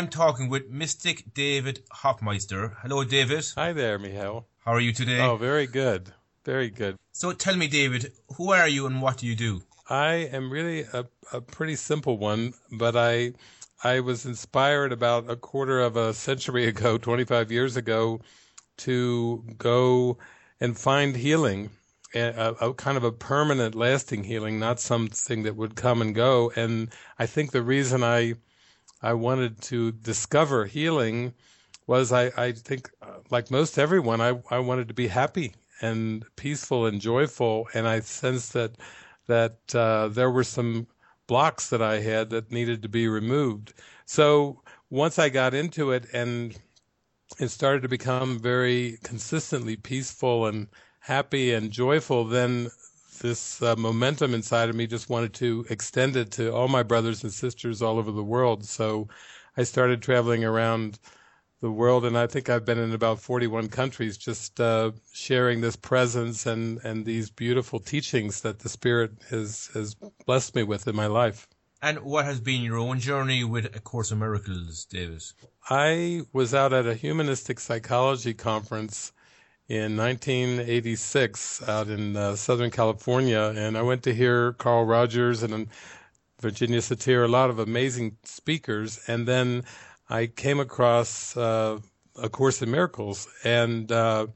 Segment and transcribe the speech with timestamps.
[0.00, 2.74] I'm talking with Mystic David Hoffmeister.
[2.80, 3.44] Hello, David.
[3.54, 4.46] Hi there, Michael.
[4.64, 5.20] How are you today?
[5.20, 6.14] Oh, very good.
[6.42, 6.96] Very good.
[7.12, 9.60] So tell me, David, who are you and what do you do?
[9.90, 13.34] I am really a, a pretty simple one, but I
[13.84, 18.22] I was inspired about a quarter of a century ago, 25 years ago,
[18.78, 20.16] to go
[20.60, 21.68] and find healing,
[22.14, 26.50] a, a, kind of a permanent, lasting healing, not something that would come and go.
[26.56, 26.88] And
[27.18, 28.36] I think the reason I
[29.02, 31.34] I wanted to discover healing
[31.86, 32.90] was I, I think,
[33.30, 37.68] like most everyone, I, I wanted to be happy and peaceful and joyful.
[37.74, 38.72] And I sensed that
[39.26, 40.86] that uh, there were some
[41.26, 43.72] blocks that I had that needed to be removed.
[44.04, 46.58] So once I got into it and
[47.38, 50.66] it started to become very consistently peaceful and
[50.98, 52.70] happy and joyful, then
[53.20, 57.22] this uh, momentum inside of me just wanted to extend it to all my brothers
[57.22, 58.64] and sisters all over the world.
[58.64, 59.08] So
[59.56, 60.98] I started traveling around
[61.60, 65.76] the world, and I think I've been in about 41 countries, just uh, sharing this
[65.76, 69.94] presence and, and these beautiful teachings that the Spirit has has
[70.26, 71.46] blessed me with in my life.
[71.82, 75.22] And what has been your own journey with A Course in Miracles, David?
[75.68, 79.12] I was out at a humanistic psychology conference
[79.70, 85.68] in 1986 out in uh, Southern California, and I went to hear Carl Rogers and
[86.40, 89.62] Virginia Satir, a lot of amazing speakers, and then
[90.08, 91.78] I came across uh,
[92.20, 94.26] A Course in Miracles, and uh,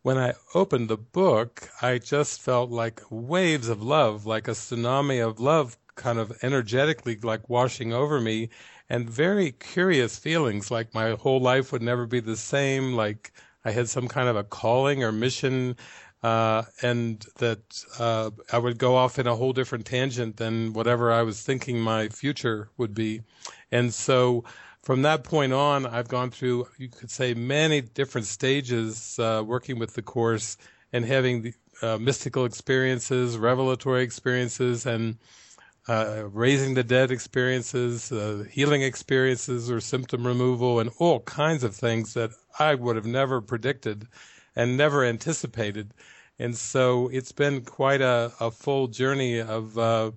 [0.00, 5.22] when I opened the book, I just felt like waves of love, like a tsunami
[5.22, 8.48] of love, kind of energetically like washing over me,
[8.88, 13.32] and very curious feelings, like my whole life would never be the same, like
[13.66, 15.76] I had some kind of a calling or mission,
[16.22, 21.12] uh, and that uh, I would go off in a whole different tangent than whatever
[21.12, 23.22] I was thinking my future would be.
[23.72, 24.44] And so
[24.82, 29.80] from that point on, I've gone through, you could say, many different stages uh, working
[29.80, 30.56] with the Course
[30.92, 35.18] and having the, uh, mystical experiences, revelatory experiences, and
[35.88, 41.76] uh, raising the dead experiences, uh, healing experiences, or symptom removal, and all kinds of
[41.76, 44.08] things that I would have never predicted
[44.56, 45.92] and never anticipated.
[46.38, 50.10] And so it's been quite a, a full journey of, uh,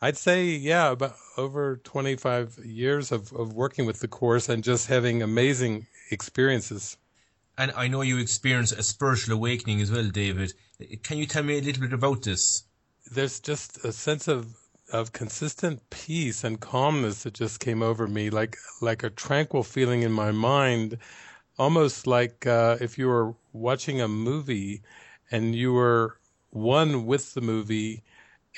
[0.00, 4.86] I'd say, yeah, about over 25 years of, of working with the course and just
[4.86, 6.96] having amazing experiences.
[7.58, 10.54] And I know you experienced a spiritual awakening as well, David.
[11.02, 12.64] Can you tell me a little bit about this?
[13.12, 14.56] There's just a sense of
[14.92, 20.02] of consistent peace and calmness that just came over me, like like a tranquil feeling
[20.02, 20.98] in my mind,
[21.58, 24.82] almost like uh, if you were watching a movie
[25.30, 26.18] and you were
[26.50, 28.02] one with the movie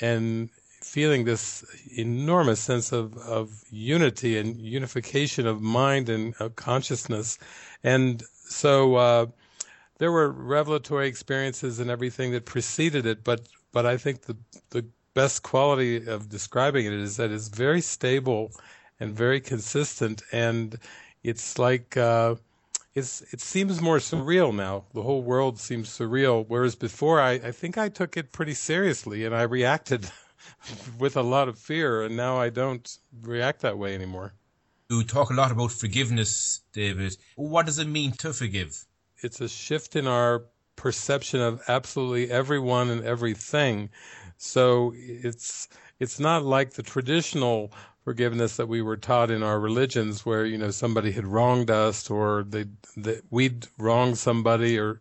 [0.00, 0.50] and
[0.82, 1.64] feeling this
[1.96, 7.38] enormous sense of, of unity and unification of mind and of consciousness.
[7.84, 9.26] And so uh,
[9.98, 13.42] there were revelatory experiences and everything that preceded it, but
[13.72, 14.36] but I think the
[14.70, 14.84] the
[15.14, 18.52] best quality of describing it is that it's very stable
[19.00, 20.78] and very consistent, and
[21.22, 22.36] it's like uh,
[22.94, 24.84] it's it seems more surreal now.
[24.94, 29.24] The whole world seems surreal, whereas before I, I think I took it pretty seriously
[29.24, 30.10] and I reacted
[30.98, 34.34] with a lot of fear, and now I don't react that way anymore.
[34.90, 37.16] You talk a lot about forgiveness, David.
[37.36, 38.84] What does it mean to forgive?
[39.22, 40.42] It's a shift in our
[40.76, 43.88] perception of absolutely everyone and everything
[44.42, 45.68] so it's
[46.00, 47.72] it's not like the traditional
[48.04, 52.10] forgiveness that we were taught in our religions, where you know somebody had wronged us,
[52.10, 52.64] or they,
[52.96, 55.00] they we'd wronged somebody, or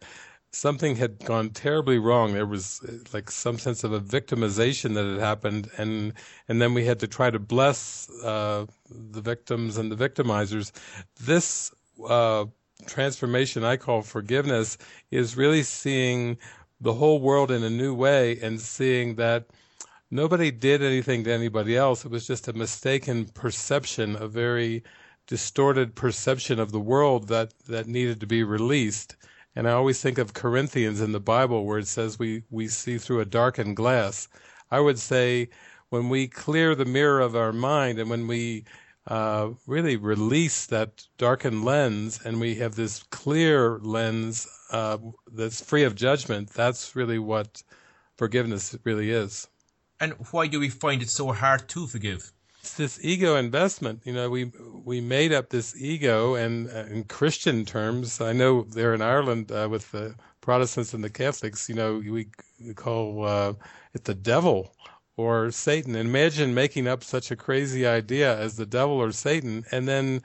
[0.51, 2.33] something had gone terribly wrong.
[2.33, 2.81] There was
[3.13, 6.13] like some sense of a victimization that had happened, and
[6.47, 10.71] and then we had to try to bless uh, the victims and the victimizers.
[11.19, 11.71] This
[12.07, 12.45] uh,
[12.85, 14.77] transformation I call forgiveness
[15.09, 16.37] is really seeing
[16.81, 19.45] the whole world in a new way and seeing that
[20.09, 22.03] nobody did anything to anybody else.
[22.03, 24.83] It was just a mistaken perception, a very
[25.27, 29.15] distorted perception of the world that, that needed to be released.
[29.55, 32.97] And I always think of Corinthians in the Bible where it says we, we see
[32.97, 34.27] through a darkened glass.
[34.71, 35.49] I would say
[35.89, 38.65] when we clear the mirror of our mind and when we
[39.07, 44.97] uh, really release that darkened lens and we have this clear lens uh,
[45.33, 47.63] that's free of judgment, that's really what
[48.15, 49.47] forgiveness really is.
[49.99, 52.31] And why do we find it so hard to forgive?
[52.59, 54.01] It's this ego investment.
[54.05, 54.51] You know, we
[54.85, 59.51] we made up this ego, and uh, in Christian terms, I know there in Ireland
[59.51, 62.27] uh, with the Protestants and the Catholics, you know, we,
[62.75, 63.53] call uh,
[63.93, 64.75] it the devil
[65.21, 65.95] or Satan.
[65.95, 70.21] Imagine making up such a crazy idea as the devil or Satan and then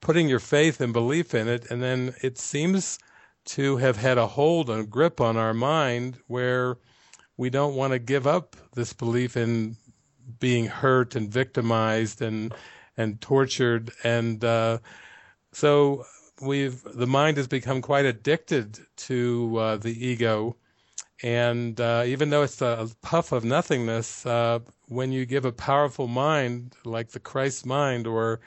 [0.00, 2.98] putting your faith and belief in it, and then it seems
[3.44, 6.76] to have had a hold and grip on our mind where
[7.36, 9.76] we don't want to give up this belief in
[10.38, 12.54] being hurt and victimized and
[12.96, 13.90] and tortured.
[14.04, 14.78] And uh,
[15.52, 16.04] so
[16.40, 20.56] we've the mind has become quite addicted to uh, the ego
[21.22, 24.58] and uh, even though it's a puff of nothingness uh,
[24.88, 28.40] when you give a powerful mind like the Christ mind or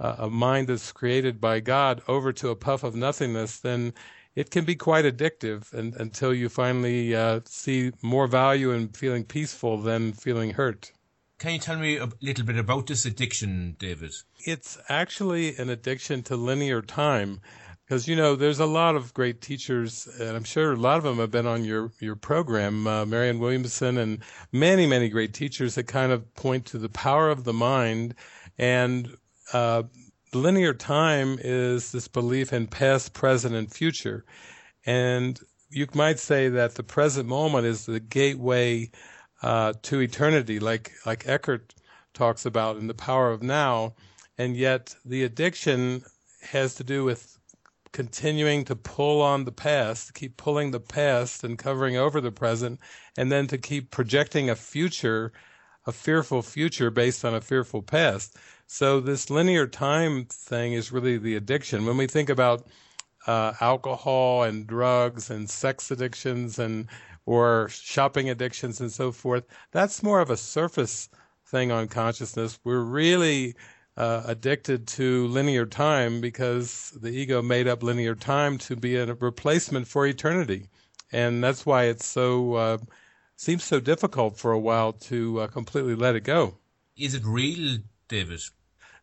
[0.00, 3.92] uh, a mind that's created by God over to a puff of nothingness then
[4.34, 9.24] it can be quite addictive and, until you finally uh, see more value in feeling
[9.24, 10.92] peaceful than feeling hurt.
[11.38, 14.12] Can you tell me a little bit about this addiction, David?
[14.44, 17.40] It's actually an addiction to linear time.
[17.88, 21.04] Because, you know, there's a lot of great teachers, and I'm sure a lot of
[21.04, 24.18] them have been on your, your program, uh, Marianne Williamson, and
[24.52, 28.14] many, many great teachers that kind of point to the power of the mind
[28.58, 29.16] and
[29.54, 29.84] uh,
[30.34, 34.24] linear time is this belief in past, present, and future.
[34.84, 35.40] And
[35.70, 38.90] you might say that the present moment is the gateway
[39.42, 41.74] uh, to eternity, like like Eckhart
[42.12, 43.94] talks about in the power of now.
[44.36, 46.02] And yet, the addiction
[46.42, 47.37] has to do with
[47.98, 52.78] continuing to pull on the past, keep pulling the past and covering over the present,
[53.16, 55.32] and then to keep projecting a future,
[55.84, 58.36] a fearful future based on a fearful past.
[58.68, 61.86] So this linear time thing is really the addiction.
[61.86, 62.68] When we think about
[63.26, 66.86] uh, alcohol and drugs and sex addictions and
[67.26, 71.08] or shopping addictions and so forth, that's more of a surface
[71.48, 72.60] thing on consciousness.
[72.62, 73.56] We're really
[73.98, 79.12] uh, addicted to linear time because the ego made up linear time to be a
[79.14, 80.68] replacement for eternity,
[81.12, 82.78] and that's why it's so uh,
[83.36, 86.54] seems so difficult for a while to uh, completely let it go.
[86.96, 87.78] Is it real,
[88.08, 88.40] David?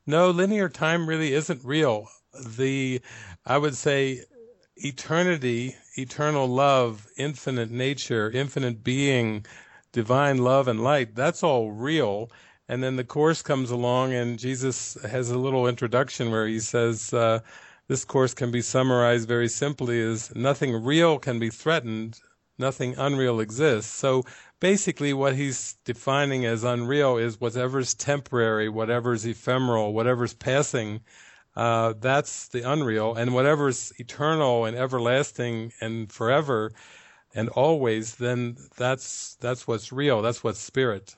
[0.07, 2.07] No, linear time really isn't real.
[2.45, 3.01] The,
[3.45, 4.21] I would say,
[4.77, 9.45] eternity, eternal love, infinite nature, infinite being,
[9.91, 12.29] divine love and light, that's all real.
[12.67, 17.13] And then the Course comes along, and Jesus has a little introduction where he says,
[17.13, 17.39] uh,
[17.87, 22.19] This Course can be summarized very simply as nothing real can be threatened,
[22.57, 23.93] nothing unreal exists.
[23.93, 24.23] So
[24.59, 31.01] basically what he's defining as unreal is whatever's temporary, whatever's ephemeral, whatever's passing.
[31.55, 36.71] Uh, that's the unreal, and whatever's eternal and everlasting and forever
[37.35, 40.21] and always, then that's that's what's real.
[40.21, 41.15] That's what's spirit.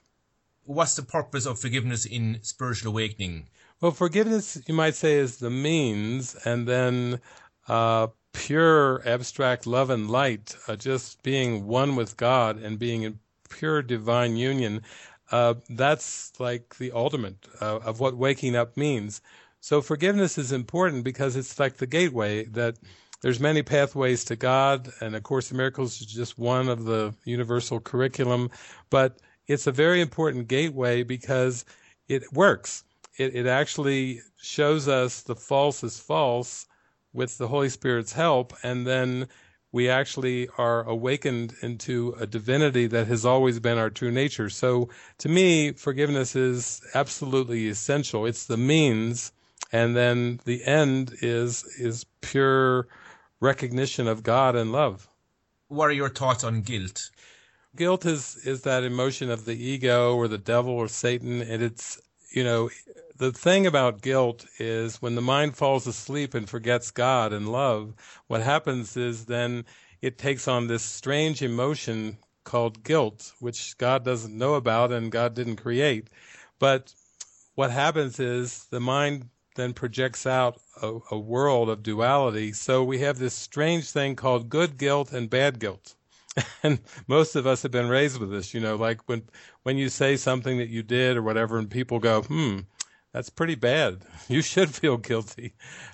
[0.68, 3.48] What's the purpose of forgiveness in spiritual awakening?
[3.80, 7.22] Well, forgiveness, you might say, is the means, and then
[7.70, 13.20] uh, pure abstract love and light, uh, just being one with God and being in
[13.50, 14.82] pure divine union,
[15.32, 19.22] uh, that's like the ultimate uh, of what waking up means.
[19.62, 22.78] So forgiveness is important because it's like the gateway that
[23.22, 27.80] there's many pathways to God, and A Course Miracles is just one of the universal
[27.80, 28.52] curriculum,
[28.90, 29.18] but
[29.48, 31.66] it's a very important gateway because
[32.08, 32.84] it works.
[33.18, 36.68] It, it actually shows us the false is false
[37.14, 39.28] with the Holy Spirit's help, and then
[39.72, 44.50] we actually are awakened into a divinity that has always been our true nature.
[44.50, 44.90] So
[45.20, 48.26] to me, forgiveness is absolutely essential.
[48.26, 49.32] It's the means,
[49.72, 52.88] and then the end is is pure
[53.40, 55.10] recognition of God and love.
[55.68, 57.10] What are your thoughts on guilt?
[57.78, 62.02] Guilt is is that emotion of the ego or the devil or Satan, and it's
[62.32, 62.70] you know
[63.18, 67.94] the thing about guilt is when the mind falls asleep and forgets God and love,
[68.28, 69.66] what happens is then
[70.02, 75.34] it takes on this strange emotion called guilt, which God doesn't know about and God
[75.34, 76.10] didn't create.
[76.60, 76.94] But
[77.56, 82.54] what happens is the mind then projects out a, a world of duality.
[82.54, 85.96] So we have this strange thing called good guilt and bad guilt.
[86.64, 89.24] and most of us have been raised with this, you know, like when
[89.64, 92.60] when you say something that you did or whatever, and people go, "Hmm,
[93.14, 94.04] that's pretty bad.
[94.30, 95.54] You should feel guilty.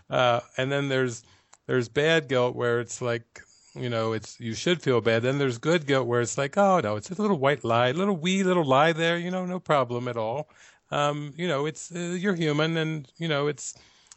[0.09, 1.23] Uh, and then there's
[1.67, 3.41] there's bad guilt where it's like
[3.75, 5.23] you know it's you should feel bad.
[5.23, 7.93] Then there's good guilt where it's like oh no, it's a little white lie, a
[7.93, 9.17] little wee little lie there.
[9.17, 10.49] You know, no problem at all.
[10.91, 13.75] Um, you know, it's uh, you're human, and you know it's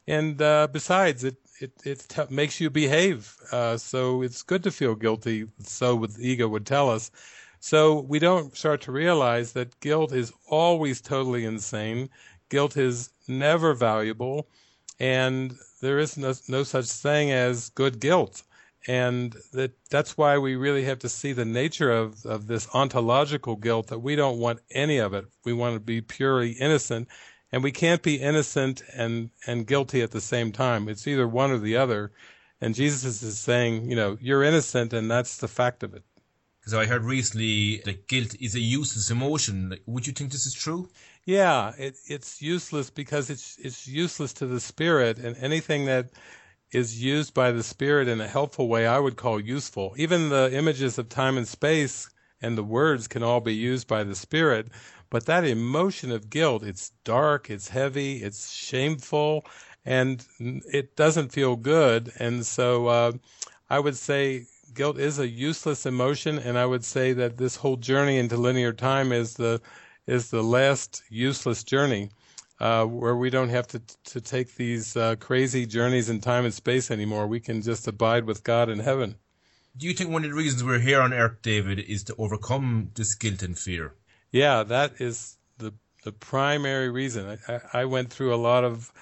[0.08, 3.36] and uh, besides it it it t- makes you behave.
[3.52, 5.46] Uh, so it's good to feel guilty.
[5.60, 7.10] So with ego would tell us.
[7.60, 12.10] So we don't start to realize that guilt is always totally insane
[12.48, 14.48] guilt is never valuable,
[15.00, 18.42] and there is no, no such thing as good guilt.
[18.88, 23.56] and that that's why we really have to see the nature of, of this ontological
[23.56, 25.24] guilt that we don't want any of it.
[25.44, 27.08] We want to be purely innocent,
[27.56, 30.90] and we can't be innocent and and guilty at the same time.
[30.90, 32.12] It's either one or the other.
[32.60, 36.02] And Jesus is saying, you know, you're innocent, and that's the fact of it.
[36.60, 39.74] Because I heard recently that guilt is a useless emotion.
[39.86, 40.90] Would you think this is true?
[41.24, 46.10] Yeah, it, it's useless because it's it's useless to the spirit, and anything that
[46.72, 49.94] is used by the spirit in a helpful way, I would call useful.
[49.96, 52.10] Even the images of time and space
[52.42, 54.68] and the words can all be used by the spirit,
[55.10, 59.44] but that emotion of guilt, it's dark, it's heavy, it's shameful,
[59.84, 62.12] and it doesn't feel good.
[62.18, 63.12] And so uh,
[63.70, 67.76] I would say guilt is a useless emotion, and I would say that this whole
[67.76, 69.60] journey into linear time is the
[70.06, 72.10] is the last useless journey
[72.60, 76.54] uh, where we don't have to to take these uh, crazy journeys in time and
[76.54, 77.26] space anymore.
[77.26, 79.16] We can just abide with God in heaven.
[79.76, 82.90] Do you think one of the reasons we're here on Earth, David, is to overcome
[82.94, 83.92] this guilt and fear?
[84.36, 85.72] Yeah, that is the
[86.04, 87.38] the primary reason.
[87.48, 88.92] I, I went through a lot of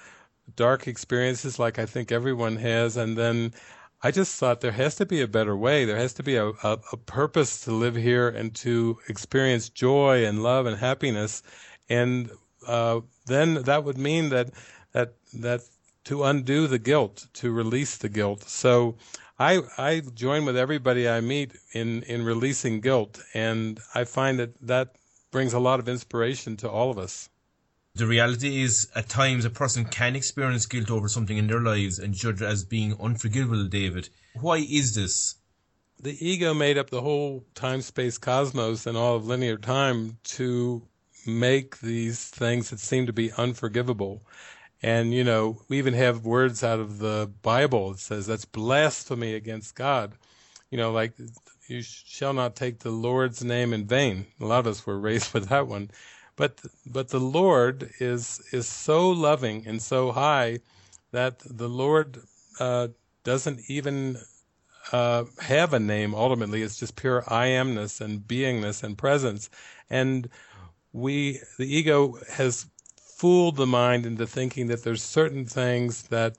[0.55, 3.53] dark experiences, like I think everyone has, and then
[4.01, 5.83] I just thought there has to be a better way.
[5.83, 10.25] There has to be a, a, a purpose to live here and to experience joy
[10.25, 11.43] and love and happiness.
[11.89, 12.31] And
[12.65, 14.51] uh, then that would mean that
[14.93, 15.61] that that
[16.05, 18.43] to undo the guilt, to release the guilt.
[18.43, 18.95] So
[19.37, 24.53] I I join with everybody I meet in in releasing guilt, and I find that
[24.61, 24.95] that
[25.35, 27.29] brings a lot of inspiration to all of us.
[27.93, 31.99] The reality is, at times, a person can experience guilt over something in their lives
[31.99, 34.07] and judge it as being unforgivable, David.
[34.39, 35.35] Why is this?
[35.99, 40.87] The ego made up the whole time space cosmos and all of linear time to
[41.27, 44.21] make these things that seem to be unforgivable.
[44.81, 49.33] And, you know, we even have words out of the Bible that says that's blasphemy
[49.33, 50.13] against God.
[50.71, 51.11] You know, like,
[51.67, 54.27] you shall not take the Lord's name in vain.
[54.39, 55.91] A lot of us were raised with that one.
[56.35, 60.59] But, but the Lord is, is so loving and so high
[61.11, 62.19] that the Lord,
[62.59, 62.89] uh,
[63.23, 64.17] doesn't even,
[64.91, 66.61] uh, have a name ultimately.
[66.61, 69.49] It's just pure I amness and beingness and presence.
[69.89, 70.29] And
[70.93, 72.67] we the ego has
[72.97, 76.37] fooled the mind into thinking that there's certain things that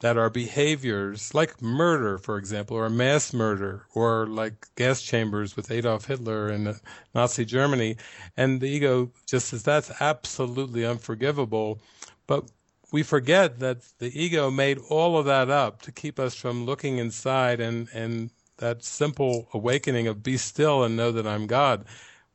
[0.00, 5.70] that are behaviors like murder, for example, or mass murder, or like gas chambers with
[5.70, 6.74] Adolf Hitler in
[7.14, 7.96] Nazi Germany,
[8.36, 11.80] and the ego just says that's absolutely unforgivable.
[12.26, 12.50] But
[12.92, 16.98] we forget that the ego made all of that up to keep us from looking
[16.98, 21.84] inside and and that simple awakening of be still and know that I'm God.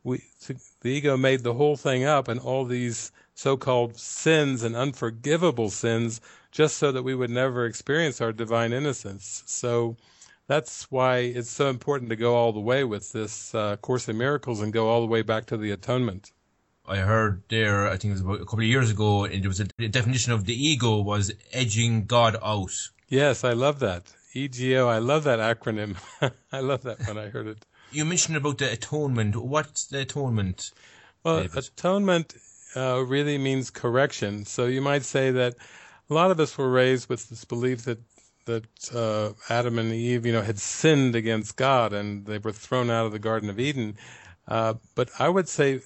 [0.04, 0.24] We
[0.82, 6.22] the ego made the whole thing up and all these so-called sins and unforgivable sins
[6.52, 9.44] just so that we would never experience our divine innocence.
[9.46, 9.98] So
[10.48, 14.18] that's why it's so important to go all the way with this uh, Course in
[14.18, 16.32] Miracles and go all the way back to the atonement.
[16.86, 19.50] I heard there, I think it was about a couple of years ago, and there
[19.50, 22.74] was a definition of the ego was edging God out.
[23.08, 24.14] Yes, I love that.
[24.34, 25.96] EGO, I love that acronym.
[26.52, 27.66] I love that when I heard it.
[27.92, 29.36] You mentioned about the atonement.
[29.36, 30.72] What's the atonement?
[31.24, 31.58] Well, David?
[31.58, 32.36] atonement
[32.76, 34.46] uh, really means correction.
[34.46, 35.56] So you might say that
[36.12, 38.00] a lot of us were raised with this belief that
[38.46, 42.90] that uh, Adam and Eve, you know, had sinned against God and they were thrown
[42.90, 43.96] out of the Garden of Eden.
[44.48, 45.80] Uh, but I would say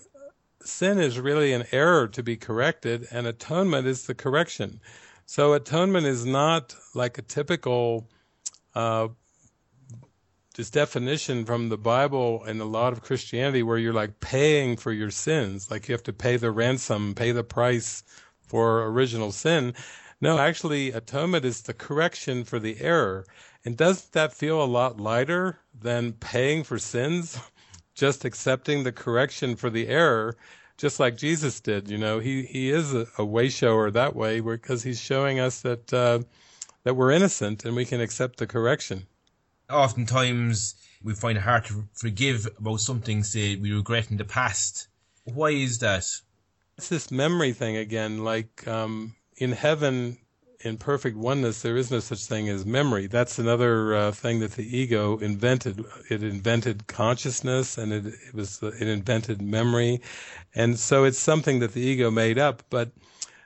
[0.61, 4.79] sin is really an error to be corrected, and atonement is the correction.
[5.25, 8.07] So atonement is not like a typical
[8.73, 9.09] uh,
[10.71, 15.11] definition from the Bible and a lot of Christianity where you're like paying for your
[15.11, 18.03] sins, like you have to pay the ransom, pay the price
[18.47, 19.73] for original sin.
[20.21, 23.25] No, actually, atonement is the correction for the error.
[23.63, 27.39] And doesn't that feel a lot lighter than paying for sins?
[27.95, 30.35] Just accepting the correction for the error,
[30.75, 31.89] just like Jesus did.
[31.89, 35.61] You know, he, he is a, a way shower that way because he's showing us
[35.61, 36.19] that, uh,
[36.83, 39.07] that we're innocent and we can accept the correction
[39.69, 44.87] oftentimes we find it hard to forgive about something, say, we regret in the past.
[45.23, 46.05] Why is that?
[46.77, 48.23] It's this memory thing again.
[48.23, 50.17] Like um, in heaven,
[50.61, 53.07] in perfect oneness, there is no such thing as memory.
[53.07, 55.83] That's another uh, thing that the ego invented.
[56.09, 60.01] It invented consciousness, and it, it was it invented memory,
[60.55, 62.63] and so it's something that the ego made up.
[62.69, 62.91] But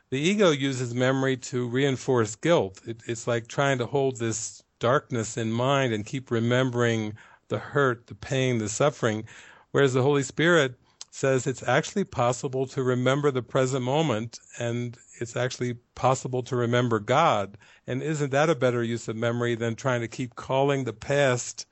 [0.09, 2.81] the ego uses memory to reinforce guilt.
[2.85, 7.15] It, it's like trying to hold this darkness in mind and keep remembering
[7.49, 9.25] the hurt, the pain, the suffering.
[9.71, 10.75] Whereas the Holy Spirit
[11.11, 16.99] says it's actually possible to remember the present moment and it's actually possible to remember
[16.99, 17.57] God.
[17.87, 21.65] And isn't that a better use of memory than trying to keep calling the past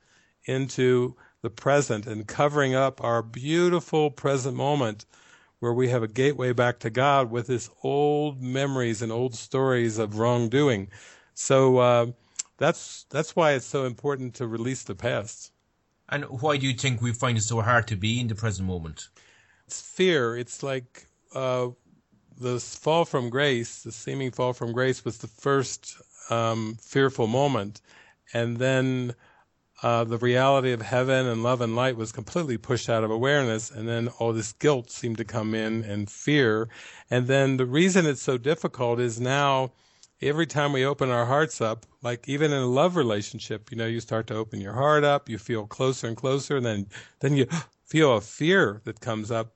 [0.44, 5.06] into the present and covering up our beautiful present moment
[5.60, 9.98] where we have a gateway back to God with this old memories and old stories
[9.98, 10.88] of wrongdoing.
[11.34, 12.06] So uh,
[12.56, 15.52] that's that's why it's so important to release the past.
[16.08, 18.66] And why do you think we find it so hard to be in the present
[18.66, 19.08] moment?
[19.66, 20.36] It's fear.
[20.36, 21.68] It's like uh,
[22.38, 25.96] the fall from grace, the seeming fall from grace, was the first
[26.30, 27.80] um, fearful moment,
[28.32, 29.14] and then
[29.82, 33.70] uh, the reality of heaven and love and light was completely pushed out of awareness,
[33.70, 36.68] and then all this guilt seemed to come in and fear.
[37.10, 39.72] And then the reason it's so difficult is now
[40.20, 43.86] every time we open our hearts up, like even in a love relationship, you know,
[43.86, 46.86] you start to open your heart up, you feel closer and closer, and then
[47.20, 47.46] then you
[47.86, 49.52] feel a fear that comes up.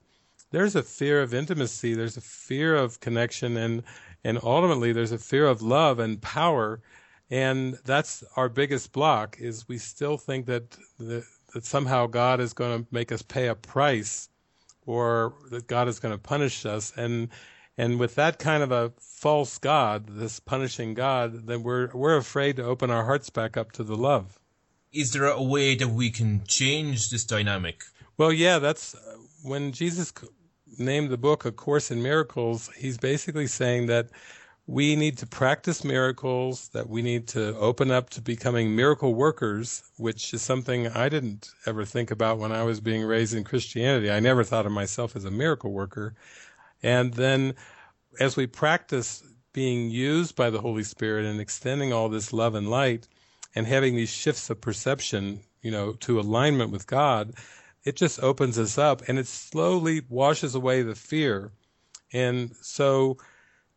[0.53, 3.83] There's a fear of intimacy, there's a fear of connection, and
[4.25, 6.81] and ultimately there's a fear of love and power
[7.33, 12.53] and that's our biggest block is we still think that the, that somehow God is
[12.53, 14.29] going to make us pay a price
[14.85, 17.31] or that God is going to punish us and
[17.79, 22.57] and with that kind of a false God, this punishing God, then we're we're afraid
[22.57, 24.39] to open our hearts back up to the love.
[24.93, 27.83] Is there a way that we can change this dynamic?
[28.19, 28.95] Well, yeah, that's
[29.43, 30.13] when Jesus
[30.79, 34.09] named the book A Course in Miracles, he's basically saying that
[34.67, 39.83] we need to practice miracles, that we need to open up to becoming miracle workers,
[39.97, 44.11] which is something I didn't ever think about when I was being raised in Christianity.
[44.11, 46.15] I never thought of myself as a miracle worker.
[46.83, 47.55] And then
[48.21, 52.71] as we practice being used by the Holy Spirit and extending all this love and
[52.71, 53.09] light
[53.55, 57.35] and having these shifts of perception, you know, to alignment with God,
[57.85, 61.53] it just opens us up and it slowly washes away the fear.
[62.13, 63.17] And so,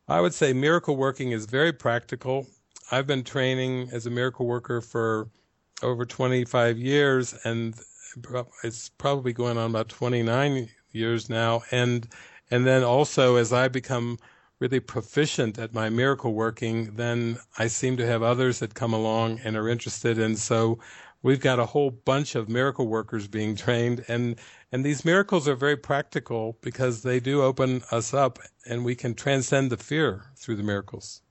[0.07, 2.47] I would say miracle working is very practical.
[2.91, 5.29] I've been training as a miracle worker for
[5.81, 7.75] over 25 years, and
[8.63, 11.63] it's probably going on about 29 years now.
[11.71, 12.07] And
[12.51, 14.17] and then also as I become
[14.59, 19.39] really proficient at my miracle working, then I seem to have others that come along
[19.43, 20.19] and are interested.
[20.19, 20.79] And so
[21.25, 24.35] we've got a whole bunch of miracle workers being trained and
[24.71, 28.37] and these miracles are very practical because they do open us up
[28.69, 31.21] and we can transcend the fear through the miracles.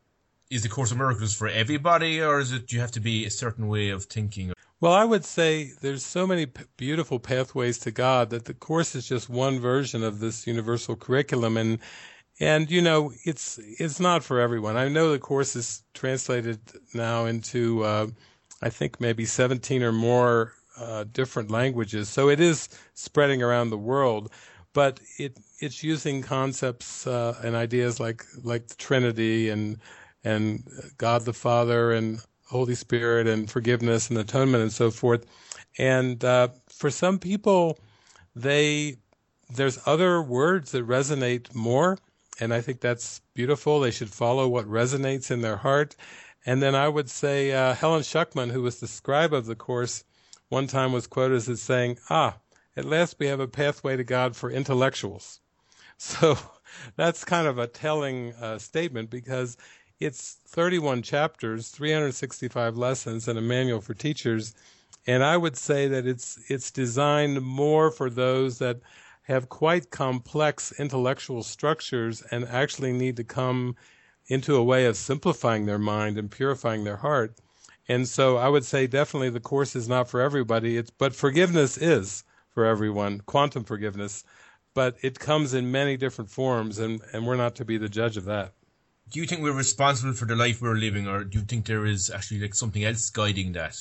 [0.50, 3.30] Is the course of miracles for everybody or is it you have to be a
[3.30, 4.52] certain way of thinking?
[4.80, 8.96] Well i would say there's so many p- beautiful pathways to god that the course
[8.96, 11.78] is just one version of this universal curriculum and
[12.40, 14.76] and you know it's it's not for everyone.
[14.76, 16.58] I know the course is translated
[16.92, 18.08] now into uh,
[18.64, 22.08] I think maybe 17 or more uh, different languages.
[22.08, 24.32] So it is spreading around the world,
[24.72, 29.78] but it it's using concepts uh, and ideas like like the Trinity and
[30.24, 35.26] and God the Father and Holy Spirit and forgiveness and atonement and so forth.
[35.78, 37.78] And uh, for some people,
[38.34, 38.96] they
[39.54, 41.98] there's other words that resonate more,
[42.40, 43.78] and I think that's beautiful.
[43.80, 45.96] They should follow what resonates in their heart.
[46.46, 50.04] And then I would say uh, Helen Schucman, who was the scribe of the course,
[50.48, 52.38] one time was quoted as saying, "Ah,
[52.76, 55.40] at last we have a pathway to God for intellectuals."
[55.96, 56.36] So
[56.96, 59.56] that's kind of a telling uh, statement because
[60.00, 64.54] it's 31 chapters, 365 lessons, and a manual for teachers.
[65.06, 68.80] And I would say that it's it's designed more for those that
[69.22, 73.76] have quite complex intellectual structures and actually need to come
[74.26, 77.38] into a way of simplifying their mind and purifying their heart.
[77.88, 80.76] And so I would say definitely the course is not for everybody.
[80.76, 84.24] It's but forgiveness is for everyone, quantum forgiveness,
[84.72, 88.16] but it comes in many different forms and, and we're not to be the judge
[88.16, 88.52] of that.
[89.10, 91.84] Do you think we're responsible for the life we're living or do you think there
[91.84, 93.76] is actually like something else guiding that?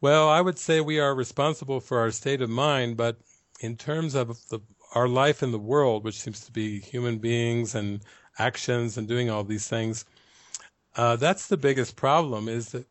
[0.00, 3.18] Well, I would say we are responsible for our state of mind, but
[3.60, 4.60] in terms of the,
[4.94, 8.02] our life in the world, which seems to be human beings and
[8.38, 10.04] actions and doing all these things.
[10.94, 12.86] Uh, that's the biggest problem is that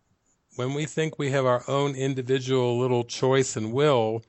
[0.56, 4.24] when we think we have our own individual little choice and will,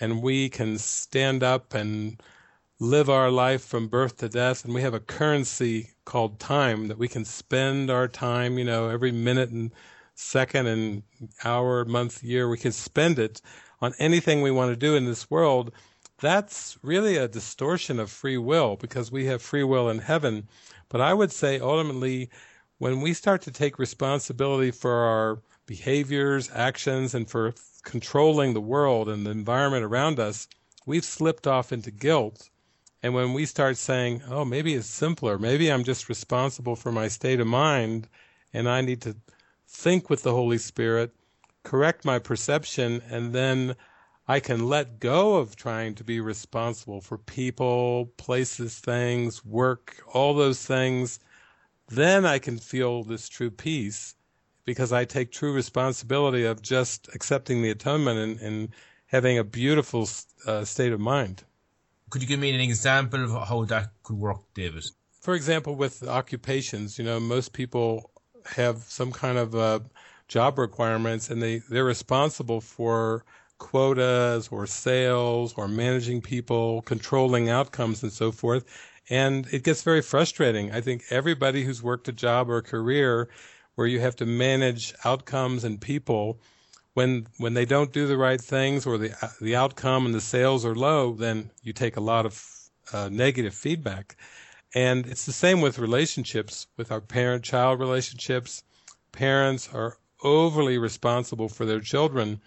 [0.00, 2.20] and we can stand up and
[2.80, 6.98] live our life from birth to death, and we have a currency called time that
[6.98, 9.72] we can spend our time, you know, every minute and
[10.14, 11.02] second and
[11.44, 13.40] hour, month, year, we can spend it
[13.80, 15.72] on anything we want to do in this world
[16.20, 20.48] that's really a distortion of free will because we have free will in heaven.
[20.88, 22.30] But I would say ultimately,
[22.78, 29.08] when we start to take responsibility for our behaviors, actions, and for controlling the world
[29.08, 30.48] and the environment around us,
[30.86, 32.50] we've slipped off into guilt.
[33.02, 37.08] And when we start saying, oh, maybe it's simpler, maybe I'm just responsible for my
[37.08, 38.08] state of mind
[38.52, 39.14] and I need to
[39.68, 41.12] think with the Holy Spirit,
[41.62, 43.76] correct my perception, and then
[44.30, 50.34] I can let go of trying to be responsible for people, places, things, work, all
[50.34, 51.18] those things.
[51.88, 54.14] Then I can feel this true peace
[54.66, 58.68] because I take true responsibility of just accepting the atonement and, and
[59.06, 60.06] having a beautiful
[60.46, 61.44] uh, state of mind.
[62.10, 64.84] Could you give me an example of how that could work, David?
[65.22, 68.10] For example, with occupations, you know, most people
[68.44, 69.80] have some kind of uh,
[70.28, 73.24] job requirements and they, they're responsible for
[73.58, 78.64] quotas or sales or managing people, controlling outcomes and so forth.
[79.10, 80.72] And it gets very frustrating.
[80.72, 83.28] I think everybody who's worked a job or a career
[83.74, 86.40] where you have to manage outcomes and people
[86.94, 90.64] when when they don't do the right things or the the outcome and the sales
[90.64, 92.44] are low, then you take a lot of
[92.92, 94.16] uh, negative feedback.
[94.74, 98.64] And it's the same with relationships, with our parent-child relationships.
[99.12, 102.40] Parents are overly responsible for their children,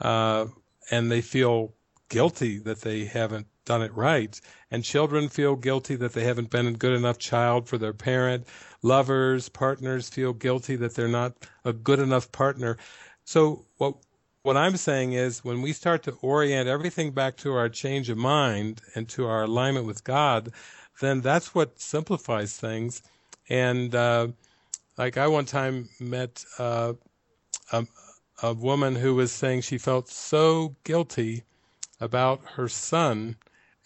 [0.00, 0.46] uh,
[0.90, 1.74] and they feel
[2.08, 4.40] guilty that they haven't done it right.
[4.70, 8.46] And children feel guilty that they haven't been a good enough child for their parent
[8.84, 12.76] lovers, partners feel guilty that they're not a good enough partner.
[13.24, 13.96] So what
[14.42, 18.18] what I'm saying is when we start to orient everything back to our change of
[18.18, 20.52] mind and to our alignment with God,
[21.00, 23.02] then that's what simplifies things.
[23.48, 24.28] And uh,
[24.98, 26.92] like I one time met uh,
[27.72, 27.86] a,
[28.42, 31.44] a woman who was saying she felt so guilty
[32.00, 33.36] about her son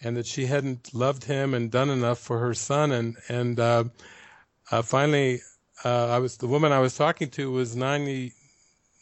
[0.01, 3.83] and that she hadn't loved him and done enough for her son and and uh,
[4.71, 5.41] uh, finally,
[5.83, 8.33] uh, I was the woman I was talking to was 90,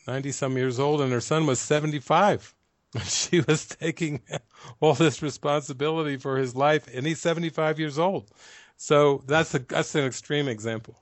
[0.07, 2.53] 90 some years old, and her son was 75.
[3.03, 4.21] she was taking
[4.79, 8.31] all this responsibility for his life, and he's 75 years old.
[8.77, 10.95] So that's a that's an extreme example.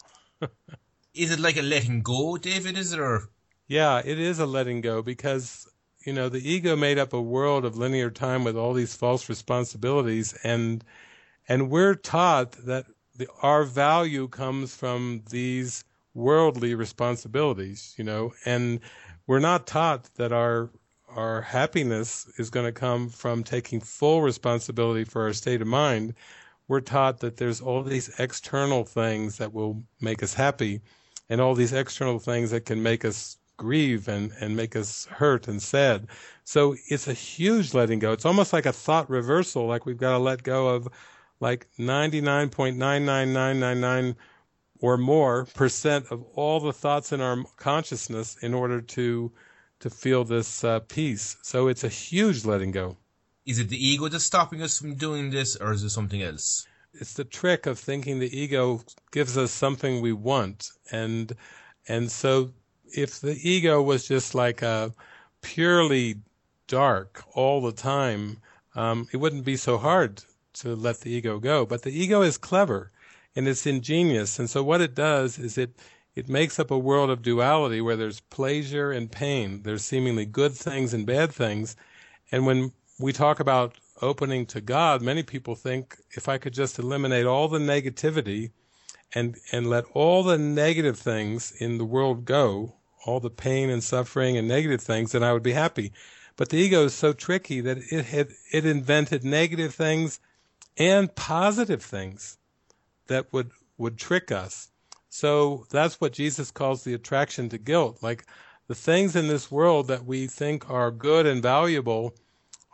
[1.14, 2.78] is it like a letting go, David?
[2.78, 3.30] Is it or?
[3.68, 5.68] Yeah, it is a letting go because
[6.06, 9.28] you know the ego made up a world of linear time with all these false
[9.30, 10.84] responsibilities, and
[11.48, 18.80] and we're taught that the, our value comes from these worldly responsibilities, you know, and
[19.28, 20.70] we're not taught that our
[21.08, 26.14] our happiness is going to come from taking full responsibility for our state of mind.
[26.68, 30.82] We're taught that there's all these external things that will make us happy
[31.30, 35.48] and all these external things that can make us grieve and, and make us hurt
[35.48, 36.08] and sad.
[36.44, 38.12] So it's a huge letting go.
[38.12, 40.88] It's almost like a thought reversal, like we've got to let go of
[41.40, 44.16] like 99.99999
[44.80, 49.32] or more percent of all the thoughts in our consciousness in order to
[49.80, 51.38] to feel this uh, peace.
[51.42, 52.98] So it's a huge letting go.
[53.46, 56.66] Is it the ego that's stopping us from doing this, or is it something else?
[56.94, 61.36] It's the trick of thinking the ego gives us something we want, and
[61.88, 62.52] and so
[62.94, 64.94] if the ego was just like a
[65.42, 66.16] purely
[66.68, 68.38] dark all the time,
[68.76, 71.66] um, it wouldn't be so hard to let the ego go.
[71.66, 72.92] But the ego is clever
[73.36, 74.40] and it's ingenious.
[74.40, 75.76] And so what it does is it
[76.16, 79.64] it makes up a world of duality where there's pleasure and pain.
[79.64, 81.76] There's seemingly good things and bad things.
[82.32, 86.80] And when we talk about opening to God, many people think if I could just
[86.80, 88.52] eliminate all the negativity
[89.14, 93.84] and and let all the negative things in the world go, all the pain and
[93.84, 95.94] suffering and negative things, then I would be happy.
[96.38, 100.20] But the ego is so tricky that it had it invented negative things
[100.78, 102.38] and positive things
[103.08, 104.70] that would would trick us.
[105.10, 108.00] So that's what Jesus calls the attraction to guilt.
[108.02, 108.26] Like
[108.68, 112.16] the things in this world that we think are good and valuable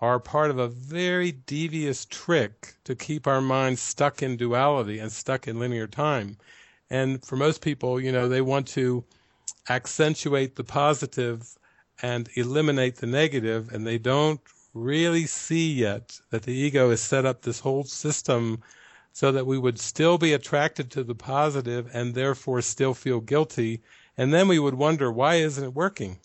[0.02, 5.12] are part of a very devious trick to keep our minds stuck in duality and
[5.12, 6.38] stuck in linear time.
[6.90, 9.04] And for most people, you know, they want to
[9.70, 11.56] accentuate the positive
[12.02, 14.42] and eliminate the negative, and they don't
[14.74, 18.62] really see yet that the ego has set up this whole system
[19.14, 23.82] so that we would still be attracted to the positive and therefore still feel guilty.
[24.18, 26.18] And then we would wonder, why isn't it working?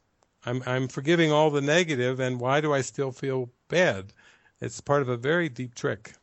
[0.46, 4.12] I'm, I'm forgiving all the negative, and why do I still feel bad?
[4.60, 6.14] It's part of a very deep trick.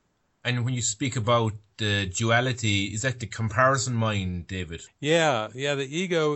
[0.44, 4.82] And when you speak about the duality, is that the comparison mind, David?
[5.00, 5.76] Yeah, yeah.
[5.76, 6.36] The ego,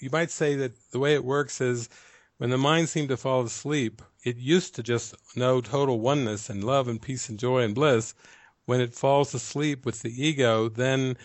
[0.00, 1.88] you might say that the way it works is
[2.38, 6.64] when the mind seemed to fall asleep, it used to just know total oneness and
[6.64, 8.14] love and peace and joy and bliss.
[8.66, 11.16] When it falls asleep with the ego, then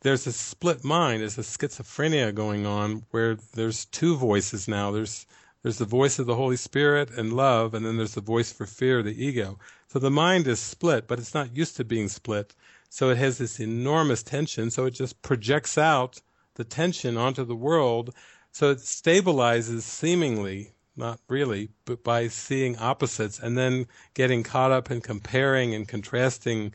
[0.00, 4.90] there's a split mind, there's a schizophrenia going on where there's two voices now.
[4.90, 5.26] There's
[5.64, 8.66] There's the voice of the Holy Spirit and love, and then there's the voice for
[8.66, 9.58] fear, the ego.
[9.88, 12.54] So the mind is split, but it's not used to being split.
[12.90, 16.20] So it has this enormous tension, so it just projects out
[16.56, 18.14] the tension onto the world.
[18.52, 24.90] So it stabilizes seemingly, not really, but by seeing opposites and then getting caught up
[24.90, 26.74] in comparing and contrasting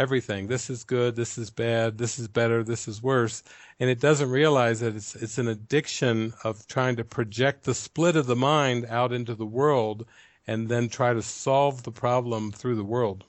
[0.00, 0.46] everything.
[0.46, 3.42] This is good, this is bad, this is better, this is worse.
[3.78, 8.16] And it doesn't realize that it's it's an addiction of trying to project the split
[8.16, 10.06] of the mind out into the world
[10.46, 13.24] and then try to solve the problem through the world.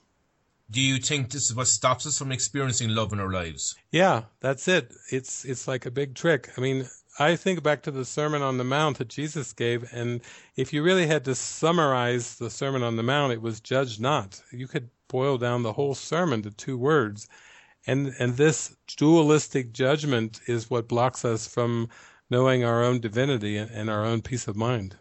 [0.70, 3.76] Do you think this is what stops us from experiencing love in our lives?
[3.90, 4.94] Yeah, that's it.
[5.10, 6.48] It's it's like a big trick.
[6.56, 10.22] I mean, I think back to the Sermon on the Mount that Jesus gave, and
[10.56, 14.40] if you really had to summarize the Sermon on the Mount, it was judge not.
[14.50, 17.28] You could boil down the whole sermon to two words.
[17.86, 21.88] And and this dualistic judgment is what blocks us from
[22.30, 24.96] knowing our own divinity and our own peace of mind.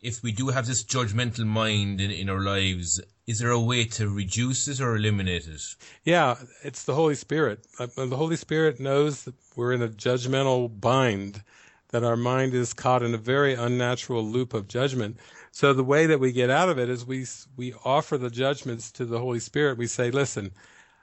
[0.00, 3.84] If we do have this judgmental mind in, in our lives, is there a way
[3.84, 5.62] to reduce it or eliminate it?
[6.04, 7.66] Yeah, it's the Holy Spirit.
[7.78, 11.42] Uh, the Holy Spirit knows that we're in a judgmental bind,
[11.88, 15.16] that our mind is caught in a very unnatural loop of judgment.
[15.58, 18.92] So the way that we get out of it is we we offer the judgments
[18.92, 19.76] to the Holy Spirit.
[19.76, 20.52] We say, "Listen,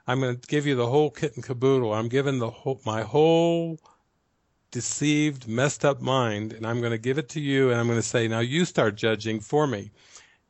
[0.06, 1.92] I'm going to give you the whole kit and caboodle.
[1.92, 3.78] I'm giving the whole, my whole
[4.70, 7.98] deceived, messed up mind, and I'm going to give it to you, and I'm going
[7.98, 9.90] to say, now you start judging for me.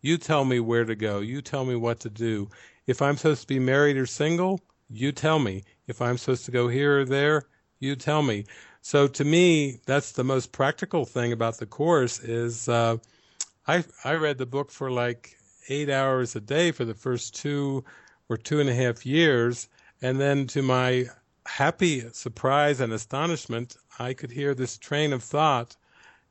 [0.03, 1.19] You tell me where to go.
[1.19, 2.49] You tell me what to do.
[2.87, 5.65] If I'm supposed to be married or single, you tell me.
[5.89, 7.49] If I'm supposed to go here or there,
[7.81, 8.45] you tell me.
[8.83, 12.99] So to me, that's the most practical thing about the course is uh,
[13.69, 15.37] I I read the book for like
[15.69, 17.85] eight hours a day for the first two
[18.29, 19.69] or two and a half years,
[20.01, 21.07] and then to my
[21.47, 25.77] happy surprise and astonishment, I could hear this train of thought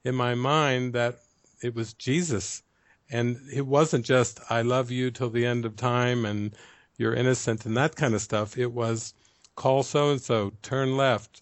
[0.03, 1.19] in my mind that
[1.61, 2.63] it was Jesus,
[3.09, 6.55] and it wasn't just "I love you till the end of time" and
[6.97, 8.57] "You're innocent" and that kind of stuff.
[8.57, 9.13] It was
[9.55, 11.41] call so and so, turn left,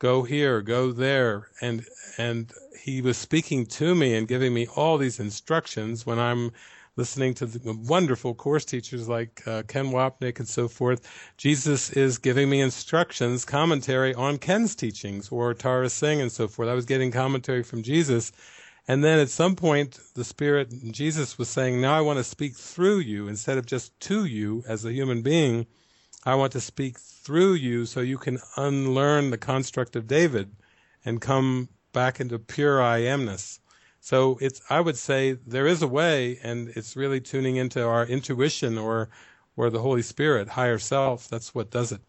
[0.00, 1.86] go here, go there, and
[2.18, 6.50] and he was speaking to me and giving me all these instructions when I'm
[6.96, 11.06] listening to the wonderful course teachers like uh, Ken Wapnick and so forth.
[11.36, 16.68] Jesus is giving me instructions, commentary on Ken's teachings or Tara Singh and so forth.
[16.68, 18.32] I was getting commentary from Jesus.
[18.88, 22.56] And then at some point, the Spirit, Jesus was saying, Now I want to speak
[22.56, 25.66] through you instead of just to you as a human being.
[26.24, 30.56] I want to speak through you so you can unlearn the construct of David
[31.04, 33.58] and come back into pure I amness.
[34.00, 38.06] So it's I would say there is a way and it's really tuning into our
[38.06, 39.10] intuition or
[39.56, 42.00] or the Holy Spirit, higher self, that's what does it.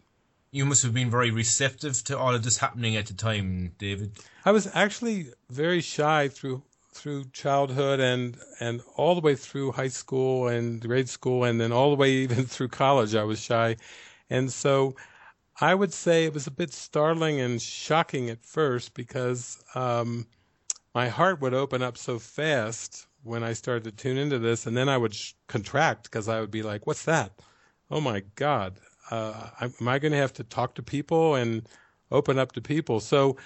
[0.52, 4.18] You must have been very receptive to all of this happening at the time, David.
[4.44, 6.62] I was actually very shy through
[6.94, 11.72] through childhood and and all the way through high school and grade school and then
[11.72, 13.76] all the way even through college I was shy.
[14.32, 14.96] And so
[15.60, 20.26] I would say it was a bit startling and shocking at first because um,
[20.94, 24.76] my heart would open up so fast when I started to tune into this, and
[24.76, 27.32] then I would sh- contract because I would be like, "What's that?
[27.90, 28.80] Oh my God!
[29.10, 31.68] Uh, am I going to have to talk to people and
[32.10, 33.36] open up to people?" So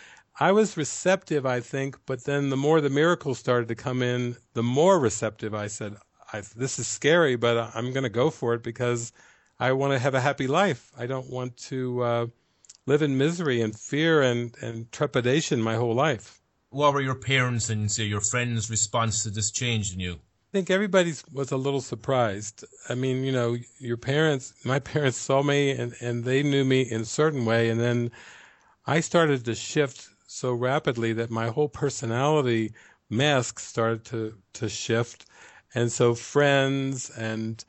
[0.40, 4.36] I was receptive, I think, but then the more the miracles started to come in,
[4.54, 5.96] the more receptive I said,
[6.32, 9.12] I, "This is scary, but I'm going to go for it because."
[9.58, 10.90] I want to have a happy life.
[10.98, 12.26] I don't want to uh,
[12.84, 16.40] live in misery and fear and, and trepidation my whole life.
[16.70, 20.14] What were your parents and say, your friends' response to this change in you?
[20.14, 22.64] I think everybody was a little surprised.
[22.88, 26.82] I mean, you know, your parents, my parents saw me and, and they knew me
[26.82, 27.70] in a certain way.
[27.70, 28.10] And then
[28.86, 32.74] I started to shift so rapidly that my whole personality
[33.08, 35.26] mask started to, to shift.
[35.74, 37.64] And so friends and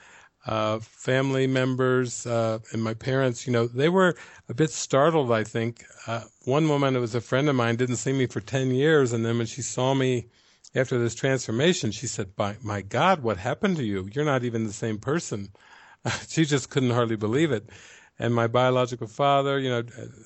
[0.48, 4.16] uh, family members uh, and my parents, you know, they were
[4.48, 5.84] a bit startled, I think.
[6.08, 9.12] Uh, one woman, it was a friend of mine, didn't see me for 10 years.
[9.12, 10.28] And then when she saw me
[10.74, 14.10] after this transformation, she said, my, my God, what happened to you?
[14.14, 15.50] You're not even the same person.
[16.30, 17.70] she just couldn't hardly believe it.
[18.18, 19.84] And my biological father, you know,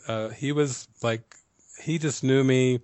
[0.07, 1.35] uh, he was like,
[1.81, 2.79] he just knew me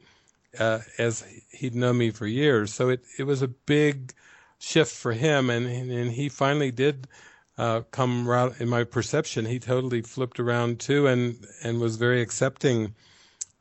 [0.59, 2.73] uh, as he'd known me for years.
[2.73, 4.13] So it, it was a big
[4.59, 5.49] shift for him.
[5.49, 7.07] And, and he finally did
[7.57, 9.45] uh, come around in my perception.
[9.45, 12.93] He totally flipped around too, and and was very accepting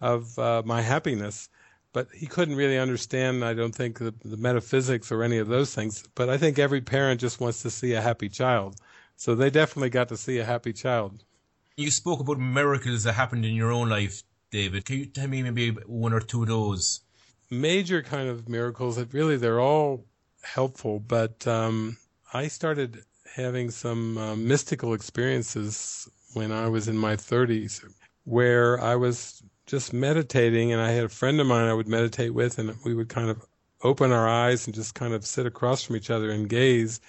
[0.00, 1.48] of uh, my happiness.
[1.92, 5.74] But he couldn't really understand, I don't think, the, the metaphysics or any of those
[5.74, 6.04] things.
[6.14, 8.76] But I think every parent just wants to see a happy child.
[9.16, 11.24] So they definitely got to see a happy child.
[11.78, 14.84] You spoke about miracles that happened in your own life, David.
[14.84, 17.00] Can you tell me maybe one or two of those?
[17.50, 20.04] major kind of miracles that really they're all
[20.54, 21.96] helpful, but um,
[22.32, 23.02] I started
[23.34, 27.84] having some uh, mystical experiences when I was in my 30s
[28.24, 32.34] where I was just meditating and I had a friend of mine I would meditate
[32.34, 33.44] with and we would kind of
[33.82, 37.00] open our eyes and just kind of sit across from each other and gaze.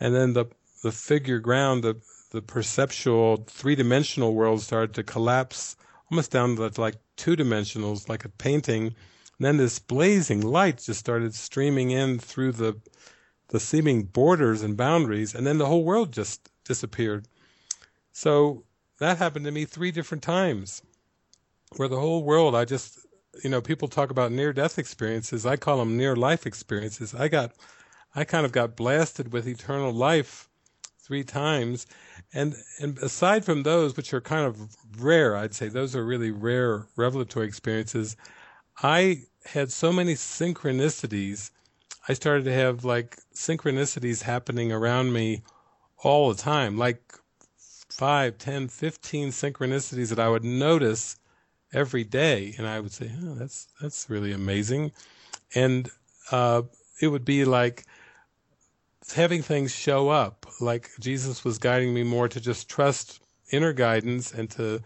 [0.00, 0.46] And then the
[0.82, 1.96] the figure ground the
[2.30, 5.76] the perceptual three-dimensional world started to collapse
[6.10, 8.94] almost down to like two dimensionals like a painting
[9.38, 12.76] and then this blazing light just started streaming in through the
[13.50, 17.26] the seeming borders and boundaries and then the whole world just disappeared.
[18.12, 18.64] So
[18.98, 20.82] that happened to me three different times
[21.76, 22.98] where the whole world I just
[23.42, 25.46] you know people talk about near death experiences.
[25.46, 27.14] I call them near life experiences.
[27.14, 27.52] I got
[28.14, 30.48] I kind of got blasted with eternal life
[30.98, 31.86] three times.
[32.34, 36.32] And and aside from those which are kind of rare I'd say those are really
[36.32, 38.16] rare revelatory experiences
[38.82, 41.50] I had so many synchronicities
[42.08, 45.42] I started to have like synchronicities happening around me
[46.02, 47.12] all the time like
[47.90, 51.16] five, ten, fifteen synchronicities that I would notice
[51.72, 54.92] every day, and I would say, "Oh, that's that's really amazing,"
[55.54, 55.90] and
[56.30, 56.62] uh,
[57.02, 57.84] it would be like
[59.14, 60.46] having things show up.
[60.60, 64.80] Like Jesus was guiding me more to just trust inner guidance and to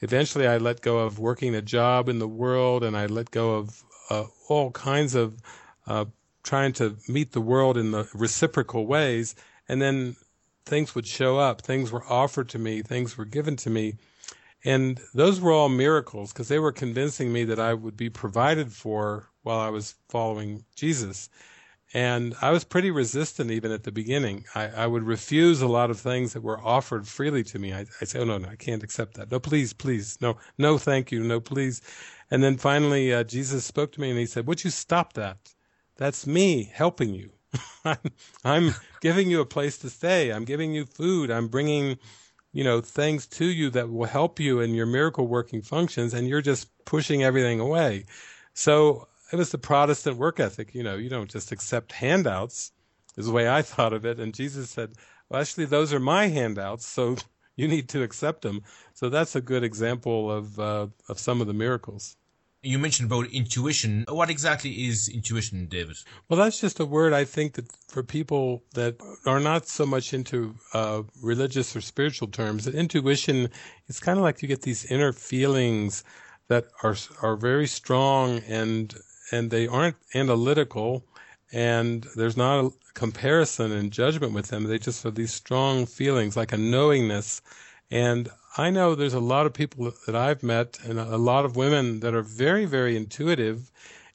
[0.00, 3.54] eventually I let go of working a job in the world and I let go
[3.56, 5.40] of uh, all kinds of
[5.86, 6.06] uh,
[6.42, 9.34] trying to meet the world in the reciprocal ways.
[9.68, 10.16] And then
[10.64, 11.62] things would show up.
[11.62, 12.82] Things were offered to me.
[12.82, 13.94] Things were given to me.
[14.64, 18.72] And those were all miracles because they were convincing me that I would be provided
[18.72, 21.28] for while I was following Jesus.
[21.94, 24.44] And I was pretty resistant even at the beginning.
[24.54, 27.72] I, I would refuse a lot of things that were offered freely to me.
[27.72, 29.30] I, I'd say, oh, no, no, I can't accept that.
[29.30, 30.18] No, please, please.
[30.20, 31.22] No, no, thank you.
[31.22, 31.80] No, please.
[32.30, 35.54] And then finally, uh, Jesus spoke to me and he said, would you stop that?
[35.96, 37.30] That's me helping you.
[37.84, 37.98] I'm,
[38.44, 40.30] I'm giving you a place to stay.
[40.30, 41.30] I'm giving you food.
[41.30, 41.98] I'm bringing
[42.52, 46.26] you know, things to you that will help you in your miracle working functions, and
[46.26, 48.04] you're just pushing everything away.
[48.54, 50.74] So it was the Protestant work ethic.
[50.74, 52.72] You know, you don't just accept handouts,
[53.16, 54.18] is the way I thought of it.
[54.18, 54.92] And Jesus said,
[55.28, 57.16] well, actually, those are my handouts, so
[57.56, 58.62] you need to accept them.
[58.94, 62.16] So that's a good example of uh, of some of the miracles.
[62.60, 64.04] You mentioned about intuition.
[64.08, 65.96] What exactly is intuition, David?
[66.28, 70.12] Well, that's just a word I think that for people that are not so much
[70.12, 73.50] into uh, religious or spiritual terms, that intuition
[73.86, 76.02] is kind of like you get these inner feelings
[76.48, 78.94] that are are very strong and
[79.32, 81.04] and they aren't analytical
[81.52, 84.64] and there's not a comparison and judgment with them.
[84.64, 87.40] They just have these strong feelings, like a knowingness.
[87.90, 91.56] And I know there's a lot of people that I've met and a lot of
[91.56, 93.70] women that are very, very intuitive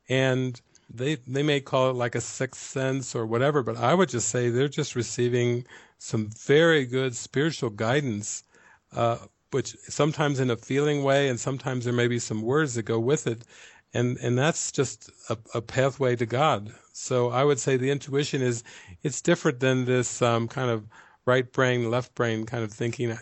[0.10, 0.60] and
[0.94, 4.30] they they may call it like a sixth sense or whatever, but I would just
[4.30, 5.66] say they're just receiving
[5.98, 8.44] some very good spiritual guidance,
[8.92, 9.18] uh,
[9.52, 13.00] which sometimes in a feeling way, and sometimes there may be some words that go
[13.00, 13.44] with it,
[13.94, 16.74] and and that's just a, a pathway to God.
[16.94, 18.64] So I would say the intuition is
[19.04, 20.86] it's different than this um, kind of
[21.26, 23.18] right brain, left brain kind of thinking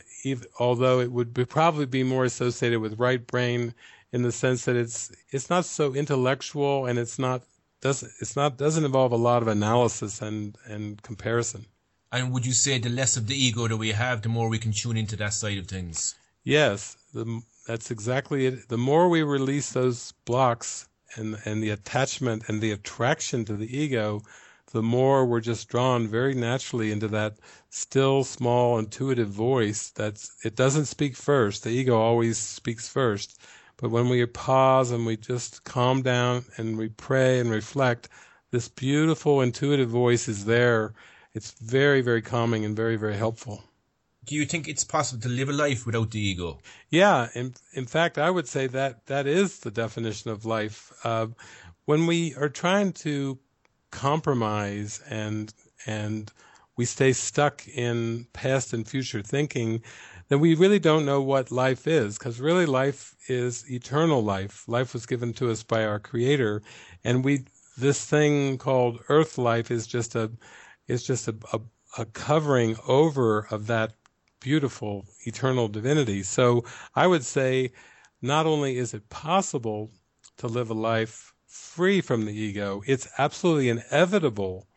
[0.59, 3.73] although it would be, probably be more associated with right brain
[4.11, 7.41] in the sense that it's it's not so intellectual and it's not
[7.81, 11.65] doesn't it's not doesn't involve a lot of analysis and and comparison.
[12.11, 14.59] And would you say the less of the ego that we have, the more we
[14.59, 16.15] can tune into that side of things?
[16.43, 18.67] Yes, the, that's exactly it.
[18.67, 23.77] The more we release those blocks and and the attachment and the attraction to the
[23.77, 24.23] ego,
[24.73, 27.37] the more we're just drawn very naturally into that
[27.69, 31.63] still, small, intuitive voice that's, it doesn't speak first.
[31.63, 33.39] The ego always speaks first.
[33.77, 38.09] But when we pause and we just calm down and we pray and reflect,
[38.51, 40.93] this beautiful intuitive voice is there.
[41.33, 43.63] It's very, very calming and very, very helpful.
[44.23, 46.59] Do you think it's possible to live a life without the ego?
[46.89, 50.91] Yeah, in in fact, I would say that that is the definition of life.
[51.03, 51.27] Uh,
[51.85, 53.39] when we are trying to
[53.89, 55.51] compromise and
[55.87, 56.31] and
[56.77, 59.81] we stay stuck in past and future thinking,
[60.29, 64.67] then we really don't know what life is, because really life is eternal life.
[64.67, 66.61] Life was given to us by our Creator,
[67.03, 67.45] and we
[67.75, 70.31] this thing called Earth life is just a
[70.87, 71.59] is just a, a,
[71.97, 73.93] a covering over of that
[74.41, 76.23] beautiful eternal divinity.
[76.23, 77.71] So I would say,
[78.21, 79.91] not only is it possible
[80.37, 84.67] to live a life free from the ego, it's absolutely inevitable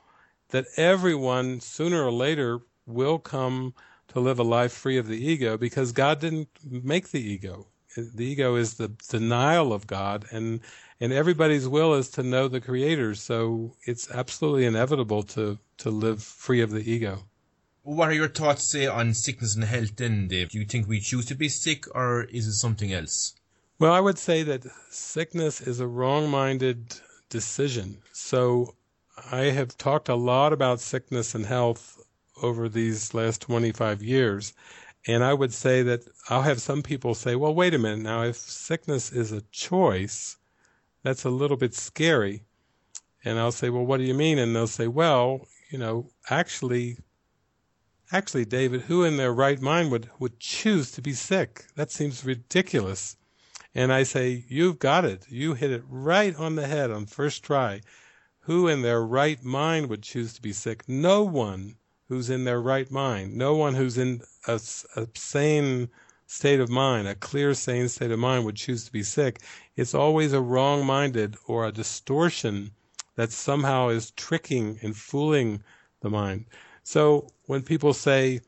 [0.51, 3.75] that everyone sooner or later will come
[4.09, 7.67] to live a life free of the ego because God didn't make the ego.
[7.97, 10.61] The ego is the denial of God, and
[11.01, 13.15] and everybody's will is to know the Creator.
[13.15, 17.25] So it's absolutely inevitable to to live free of the ego.
[17.87, 20.49] What are your thoughts, say, on sickness and health then, Dave?
[20.49, 23.35] Do you think we choose to be sick, or is it something else?
[23.79, 26.95] Well, I would say that sickness is a wrong minded
[27.29, 27.99] decision.
[28.11, 28.75] So
[29.31, 32.01] I have talked a lot about sickness and health
[32.43, 34.55] over these last 25 years.
[35.07, 38.23] And I would say that I'll have some people say, well, wait a minute now,
[38.23, 40.39] if sickness is a choice,
[41.03, 42.45] that's a little bit scary.
[43.27, 44.39] And I'll say, well, what do you mean?
[44.39, 46.97] And they'll say, well, you know, actually,
[48.13, 51.67] actually, David, who in their right mind would, would choose to be sick?
[51.75, 53.17] That seems ridiculous.
[53.75, 55.27] And I say, You've got it.
[55.29, 57.81] You hit it right on the head on first try.
[58.41, 60.85] Who in their right mind would choose to be sick?
[60.87, 61.77] No one
[62.09, 63.35] who's in their right mind.
[63.35, 64.61] No one who's in a,
[64.97, 65.89] a sane
[66.27, 69.41] state of mind, a clear, sane state of mind, would choose to be sick.
[69.77, 72.73] It's always a wrong minded or a distortion
[73.17, 75.63] that somehow is tricking and fooling
[76.01, 76.47] the mind.
[76.85, 78.41] So when people say,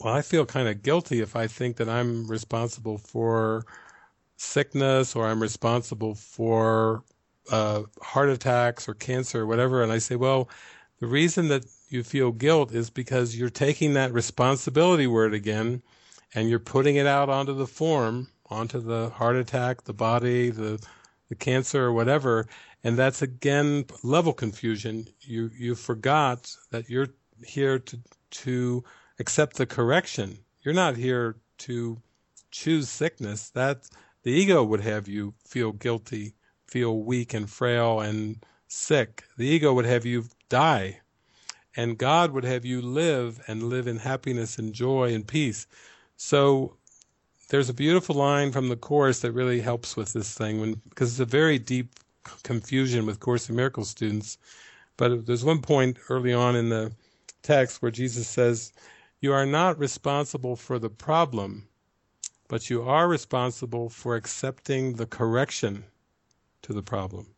[0.00, 3.64] well, I feel kind of guilty if I think that I'm responsible for
[4.36, 7.02] sickness or I'm responsible for
[7.50, 9.82] uh, heart attacks or cancer or whatever.
[9.82, 10.48] And I say, well,
[11.00, 15.82] the reason that you feel guilt is because you're taking that responsibility word again
[16.34, 20.84] and you're putting it out onto the form, onto the heart attack, the body, the
[21.28, 22.46] the cancer or whatever,
[22.84, 25.06] and that's again level confusion.
[25.20, 27.08] You you forgot that you're
[27.44, 27.98] here to
[28.30, 28.84] to
[29.18, 30.38] accept the correction.
[30.62, 32.00] You're not here to
[32.50, 33.50] choose sickness.
[33.50, 33.88] That
[34.22, 36.34] the ego would have you feel guilty,
[36.66, 39.24] feel weak and frail and sick.
[39.36, 41.00] The ego would have you die.
[41.76, 45.66] And God would have you live and live in happiness and joy and peace.
[46.16, 46.76] So
[47.48, 51.12] there's a beautiful line from the Course that really helps with this thing when, because
[51.12, 52.00] it's a very deep
[52.42, 54.38] confusion with Course in Miracles students.
[54.96, 56.92] But there's one point early on in the
[57.46, 58.72] text where Jesus says,
[59.20, 61.68] You are not responsible for the problem,
[62.48, 65.84] but you are responsible for accepting the correction
[66.62, 67.28] to the problem.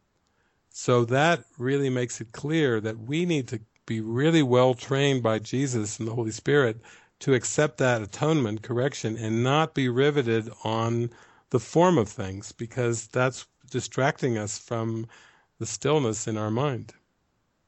[0.70, 5.38] So that really makes it clear that we need to be really well trained by
[5.38, 6.80] Jesus and the Holy Spirit
[7.20, 11.10] to accept that atonement, correction, and not be riveted on
[11.50, 15.06] the form of things because that's distracting us from
[15.58, 16.94] the stillness in our mind.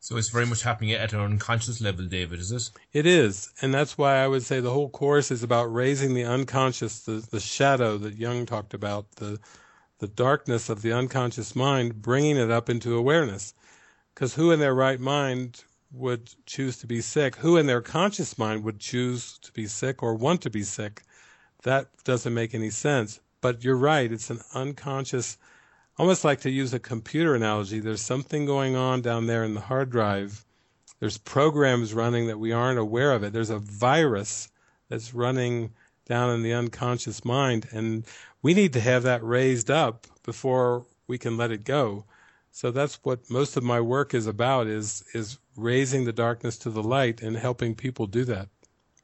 [0.03, 2.71] So it's very much happening at an unconscious level, David, is it?
[2.95, 3.51] It is.
[3.61, 7.23] And that's why I would say the whole course is about raising the unconscious, the,
[7.31, 9.39] the shadow that Jung talked about, the,
[9.99, 13.53] the darkness of the unconscious mind, bringing it up into awareness.
[14.15, 17.37] Because who in their right mind would choose to be sick?
[17.37, 21.03] Who in their conscious mind would choose to be sick or want to be sick?
[21.65, 23.21] That doesn't make any sense.
[23.43, 25.37] But you're right, it's an unconscious
[26.01, 29.61] almost like to use a computer analogy, there's something going on down there in the
[29.61, 30.47] hard drive.
[30.99, 33.35] There's programs running that we aren't aware of it.
[33.35, 34.49] There's a virus
[34.89, 35.75] that's running
[36.07, 38.07] down in the unconscious mind, and
[38.41, 42.07] we need to have that raised up before we can let it go.
[42.51, 46.71] So that's what most of my work is about is is raising the darkness to
[46.71, 48.49] the light and helping people do that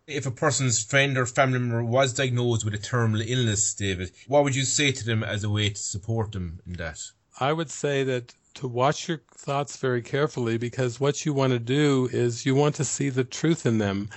[0.07, 4.45] if a person's friend or family member was diagnosed with a terminal illness, David, what
[4.45, 7.01] would you say to them as a way to support them in that?
[7.41, 11.59] I would say that to watch your thoughts very carefully because what you want to
[11.59, 14.09] do is you want to see the truth in them.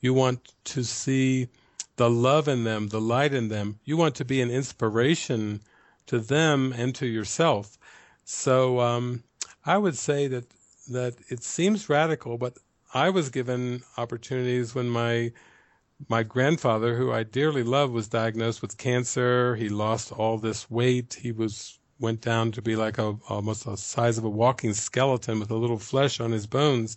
[0.00, 1.48] You want to see
[1.96, 3.78] the love in them, the light in them.
[3.84, 5.60] You want to be an inspiration
[6.06, 7.78] to them and to yourself.
[8.24, 9.22] So um,
[9.64, 10.46] I would say that
[10.90, 12.58] that it seems radical, but
[12.94, 15.32] I was given opportunities when my
[16.08, 19.56] my grandfather, who I dearly loved, was diagnosed with cancer.
[19.56, 21.14] He lost all this weight.
[21.20, 25.40] He was went down to be like a almost the size of a walking skeleton
[25.40, 26.96] with a little flesh on his bones.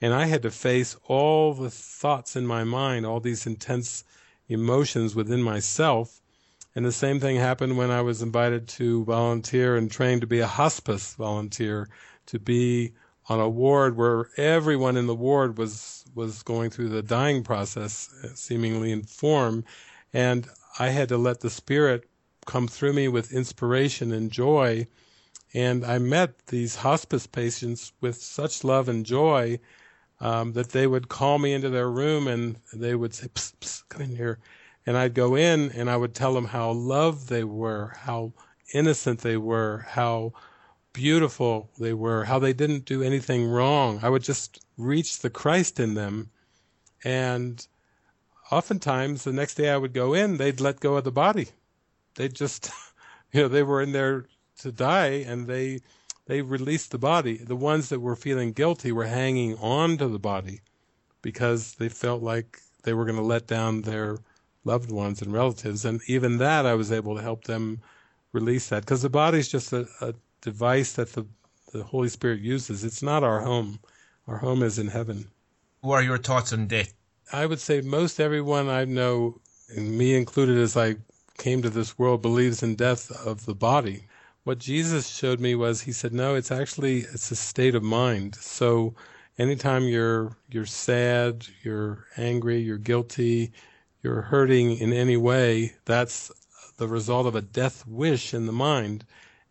[0.00, 4.02] And I had to face all the thoughts in my mind, all these intense
[4.48, 6.20] emotions within myself.
[6.74, 10.40] And the same thing happened when I was invited to volunteer and train to be
[10.40, 11.88] a hospice volunteer,
[12.26, 12.94] to be
[13.28, 18.08] on a ward where everyone in the ward was was going through the dying process,
[18.34, 19.64] seemingly in form,
[20.12, 20.48] and
[20.78, 22.08] I had to let the spirit
[22.46, 24.86] come through me with inspiration and joy.
[25.52, 29.58] And I met these hospice patients with such love and joy
[30.20, 33.88] um, that they would call me into their room and they would say, psst, psst,
[33.88, 34.38] come in here.
[34.86, 38.32] And I'd go in and I would tell them how loved they were, how
[38.72, 40.32] innocent they were, how
[40.96, 44.00] beautiful they were, how they didn't do anything wrong.
[44.02, 46.30] I would just reach the Christ in them.
[47.04, 47.64] And
[48.50, 51.48] oftentimes the next day I would go in, they'd let go of the body.
[52.14, 52.70] they just,
[53.32, 54.24] you know, they were in there
[54.60, 55.80] to die and they,
[56.24, 57.36] they released the body.
[57.36, 60.62] The ones that were feeling guilty were hanging on to the body
[61.20, 64.16] because they felt like they were going to let down their
[64.64, 65.84] loved ones and relatives.
[65.84, 67.82] And even that, I was able to help them
[68.32, 71.26] release that because the body's just a, a device that the,
[71.72, 72.84] the Holy Spirit uses.
[72.84, 73.80] It's not our home.
[74.26, 75.28] Our home is in heaven.
[75.80, 76.94] What are your thoughts on death?
[77.32, 79.40] I would say most everyone I know,
[79.74, 80.96] and me included as I
[81.38, 84.06] came to this world, believes in death of the body.
[84.44, 88.36] What Jesus showed me was he said, no, it's actually it's a state of mind.
[88.36, 88.94] So
[89.38, 93.52] anytime you're you're sad, you're angry, you're guilty,
[94.02, 96.30] you're hurting in any way, that's
[96.76, 99.04] the result of a death wish in the mind.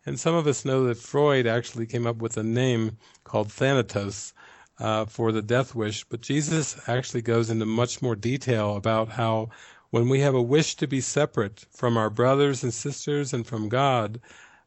[0.06, 4.32] And some of us know that Freud actually came up with a name called thanatos
[4.78, 9.50] uh, for the death wish, but Jesus actually goes into much more detail about how
[9.90, 13.68] when we have a wish to be separate from our brothers and sisters and from
[13.68, 14.20] God,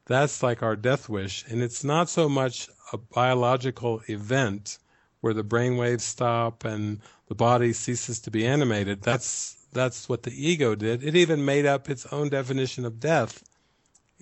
[0.06, 1.44] that's like our death wish.
[1.48, 4.78] And it's not so much a biological event
[5.20, 9.02] where the brain waves stop and the body ceases to be animated.
[9.02, 11.04] That's that's what the ego did.
[11.04, 13.44] It even made up its own definition of death,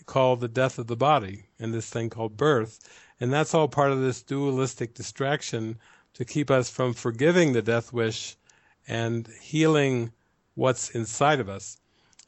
[0.06, 2.80] called the death of the body, and this thing called birth.
[3.20, 5.78] And that's all part of this dualistic distraction
[6.14, 8.36] to keep us from forgiving the death wish
[8.86, 10.12] and healing
[10.54, 11.78] what's inside of us.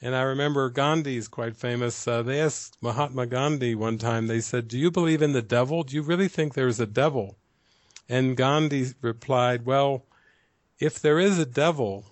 [0.02, 2.08] And I remember Gandhi is quite famous.
[2.08, 5.82] Uh, they asked Mahatma Gandhi one time, they said, Do you believe in the devil?
[5.82, 7.36] Do you really think there's a devil?
[8.08, 10.06] And Gandhi replied, Well,
[10.78, 12.06] if there is a devil,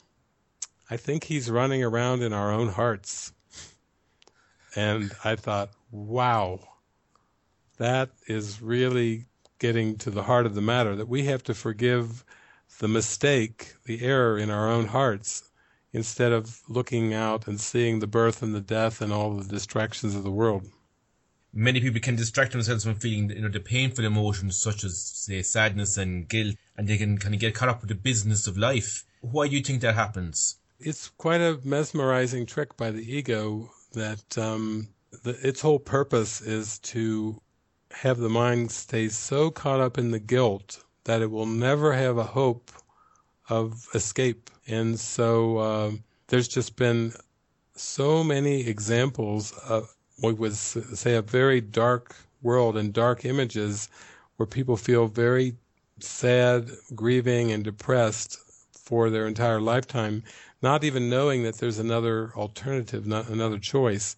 [0.90, 3.32] I think he's running around in our own hearts.
[4.74, 6.60] And I thought, wow,
[7.78, 9.26] that is really
[9.58, 12.24] getting to the heart of the matter that we have to forgive
[12.78, 15.50] the mistake, the error in our own hearts,
[15.92, 20.14] instead of looking out and seeing the birth and the death and all the distractions
[20.14, 20.68] of the world.
[21.52, 25.42] Many people can distract themselves from feeling you know, the painful emotions such as, say,
[25.42, 28.58] sadness and guilt, and they can kind of get caught up with the business of
[28.58, 29.04] life.
[29.22, 30.56] Why do you think that happens?
[30.80, 34.88] it's quite a mesmerizing trick by the ego that um,
[35.22, 37.40] the, its whole purpose is to
[37.90, 42.18] have the mind stay so caught up in the guilt that it will never have
[42.18, 42.70] a hope
[43.48, 44.50] of escape.
[44.66, 45.90] And so uh,
[46.26, 47.12] there's just been
[47.74, 53.88] so many examples of what would say a very dark world and dark images
[54.36, 55.54] where people feel very
[56.00, 58.38] sad, grieving, and depressed
[58.72, 60.22] for their entire lifetime
[60.62, 64.16] not even knowing that there's another alternative, not another choice.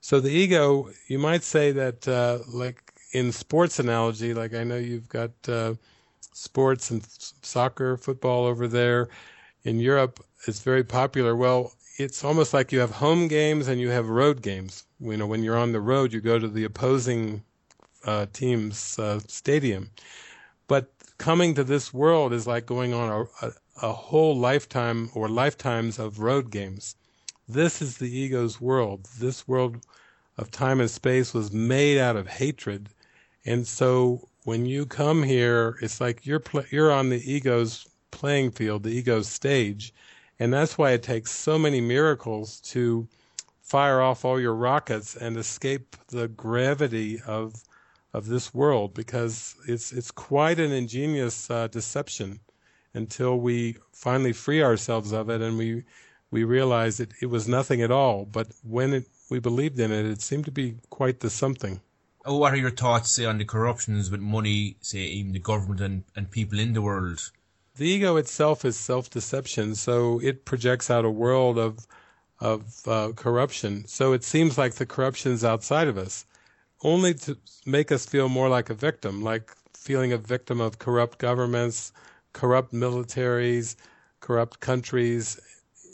[0.00, 4.76] So the ego, you might say that, uh, like in sports analogy, like I know
[4.76, 5.74] you've got uh,
[6.32, 7.06] sports and
[7.42, 9.08] soccer, football over there.
[9.64, 11.34] In Europe, it's very popular.
[11.34, 14.84] Well, it's almost like you have home games and you have road games.
[15.00, 17.42] You know, when you're on the road, you go to the opposing
[18.04, 19.90] uh, team's uh, stadium.
[20.68, 23.52] But coming to this world is like going on a, a,
[23.82, 26.96] a whole lifetime or lifetimes of road games.
[27.48, 29.08] This is the ego's world.
[29.18, 29.84] This world
[30.36, 32.88] of time and space was made out of hatred.
[33.44, 38.82] And so when you come here, it's like you're you're on the ego's playing field,
[38.82, 39.94] the ego's stage.
[40.38, 43.08] And that's why it takes so many miracles to
[43.62, 47.62] fire off all your rockets and escape the gravity of
[48.14, 52.40] of this world because it's it's quite an ingenious uh, deception
[52.94, 55.84] until we finally free ourselves of it and we
[56.30, 58.26] we realize that it was nothing at all.
[58.26, 61.80] But when it, we believed in it, it seemed to be quite the something.
[62.24, 65.80] Oh, what are your thoughts, say, on the corruptions with money, say, even the government
[65.80, 67.30] and, and people in the world?
[67.76, 71.86] The ego itself is self-deception, so it projects out a world of
[72.40, 73.86] of uh, corruption.
[73.86, 76.24] So it seems like the corruption is outside of us,
[76.82, 77.36] only to
[77.66, 81.92] make us feel more like a victim, like feeling a victim of corrupt governments,
[82.32, 83.76] corrupt militaries,
[84.20, 85.38] corrupt countries,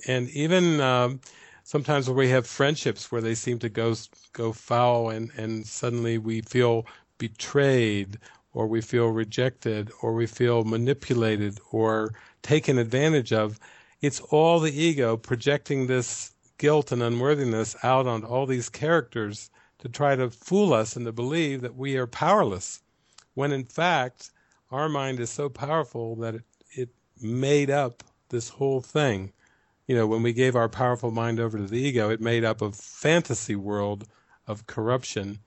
[0.06, 1.20] and even um,
[1.62, 3.94] sometimes where we have friendships where they seem to go
[4.32, 6.86] go foul, and and suddenly we feel
[7.18, 8.18] betrayed,
[8.52, 13.58] or we feel rejected, or we feel manipulated, or taken advantage of.
[14.00, 19.88] It's all the ego projecting this guilt and unworthiness out on all these characters to
[19.88, 22.82] try to fool us and to believe that we are powerless,
[23.34, 24.30] when in fact
[24.74, 26.88] our mind is so powerful that it, it
[27.20, 29.32] made up this whole thing.
[29.86, 32.60] You know, when we gave our powerful mind over to the ego, it made up
[32.60, 34.08] a fantasy world
[34.46, 35.38] of corruption.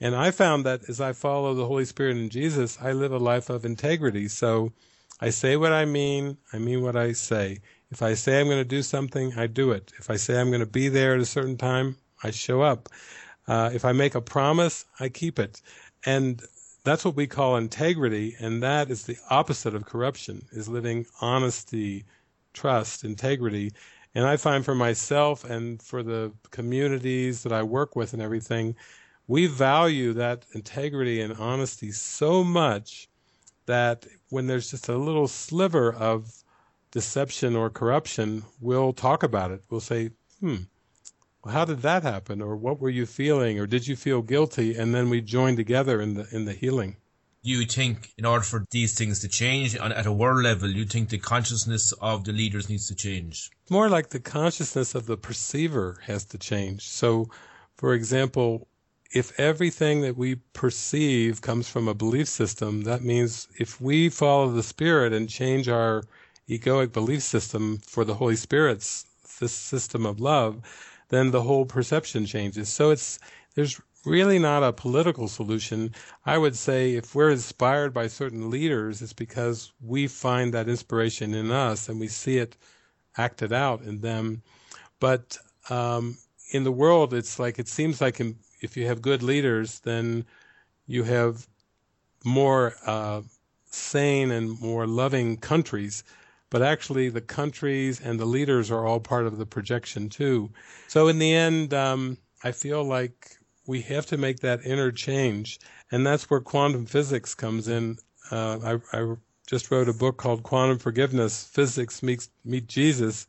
[0.00, 3.18] And I found that as I follow the Holy Spirit and Jesus, I live a
[3.18, 4.28] life of integrity.
[4.28, 4.72] So
[5.20, 7.58] I say what I mean, I mean what I say.
[7.90, 9.92] If I say I'm going to do something, I do it.
[9.98, 12.88] If I say I'm going to be there at a certain time, I show up.
[13.48, 15.62] Uh, if I make a promise, I keep it.
[16.06, 16.42] And
[16.88, 22.04] that's what we call integrity, and that is the opposite of corruption, is living honesty,
[22.52, 23.72] trust, integrity.
[24.14, 28.74] And I find for myself and for the communities that I work with and everything,
[29.26, 33.08] we value that integrity and honesty so much
[33.66, 36.42] that when there's just a little sliver of
[36.90, 39.62] deception or corruption, we'll talk about it.
[39.68, 40.10] We'll say,
[40.40, 40.62] hmm,
[41.46, 42.42] how did that happen?
[42.42, 43.58] Or what were you feeling?
[43.58, 44.76] Or did you feel guilty?
[44.76, 46.96] And then we join together in the, in the healing.
[47.42, 50.84] You think in order for these things to change on, at a world level, you
[50.84, 53.50] think the consciousness of the leaders needs to change?
[53.70, 56.82] More like the consciousness of the perceiver has to change.
[56.82, 57.30] So,
[57.76, 58.66] for example,
[59.12, 64.50] if everything that we perceive comes from a belief system, that means if we follow
[64.50, 66.02] the Spirit and change our
[66.48, 69.06] egoic belief system for the Holy Spirit's
[69.38, 70.60] this system of love,
[71.08, 72.68] then the whole perception changes.
[72.68, 73.18] So it's
[73.54, 75.92] there's really not a political solution.
[76.24, 81.34] I would say if we're inspired by certain leaders, it's because we find that inspiration
[81.34, 82.56] in us and we see it
[83.16, 84.42] acted out in them.
[85.00, 85.38] But
[85.70, 86.18] um,
[86.52, 90.24] in the world, it's like it seems like in, if you have good leaders, then
[90.86, 91.46] you have
[92.24, 93.22] more uh,
[93.66, 96.04] sane and more loving countries
[96.50, 100.50] but actually the countries and the leaders are all part of the projection too.
[100.86, 103.36] So in the end, um, I feel like
[103.66, 107.98] we have to make that interchange, and that's where quantum physics comes in.
[108.30, 109.14] Uh, I, I,
[109.46, 113.26] just wrote a book called Quantum Forgiveness: Physics Meets Meet Jesus,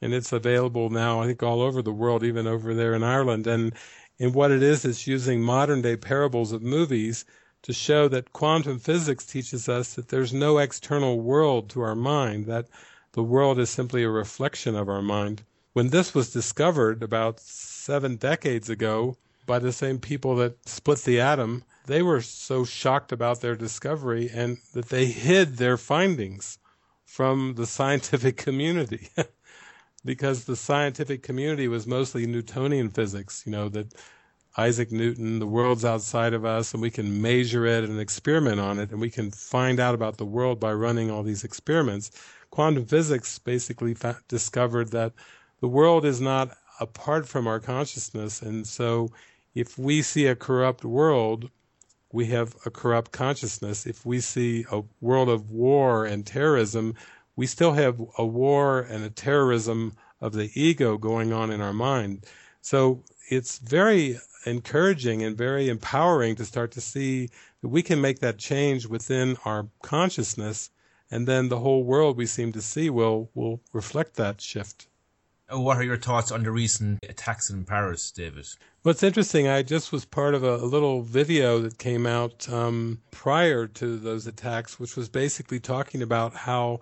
[0.00, 1.20] and it's available now.
[1.20, 3.46] I think all over the world, even over there in Ireland.
[3.46, 3.72] And
[4.18, 7.24] and what it is it's using modern day parables of movies
[7.62, 12.46] to show that quantum physics teaches us that there's no external world to our mind,
[12.46, 12.66] that
[13.12, 15.42] the world is simply a reflection of our mind.
[15.72, 21.20] When this was discovered about seven decades ago by the same people that split the
[21.20, 26.58] atom, they were so shocked about their discovery and that they hid their findings
[27.04, 29.08] from the scientific community.
[30.04, 33.94] because the scientific community was mostly Newtonian physics, you know, that
[34.56, 38.78] Isaac Newton, the world's outside of us, and we can measure it and experiment on
[38.78, 42.10] it, and we can find out about the world by running all these experiments.
[42.50, 43.96] Quantum physics basically
[44.28, 45.12] discovered that
[45.60, 46.50] the world is not
[46.80, 49.10] apart from our consciousness, and so
[49.54, 51.50] if we see a corrupt world,
[52.12, 53.86] we have a corrupt consciousness.
[53.86, 56.94] If we see a world of war and terrorism,
[57.36, 61.72] we still have a war and a terrorism of the ego going on in our
[61.72, 62.26] mind.
[62.60, 68.18] So it's very encouraging and very empowering to start to see that we can make
[68.20, 70.70] that change within our consciousness,
[71.10, 74.86] and then the whole world we seem to see will will reflect that shift.
[75.52, 78.46] Uh, what are your thoughts on the recent attacks in Paris, David?
[78.82, 83.00] What's interesting, I just was part of a, a little video that came out um,
[83.10, 86.80] prior to those attacks, which was basically talking about how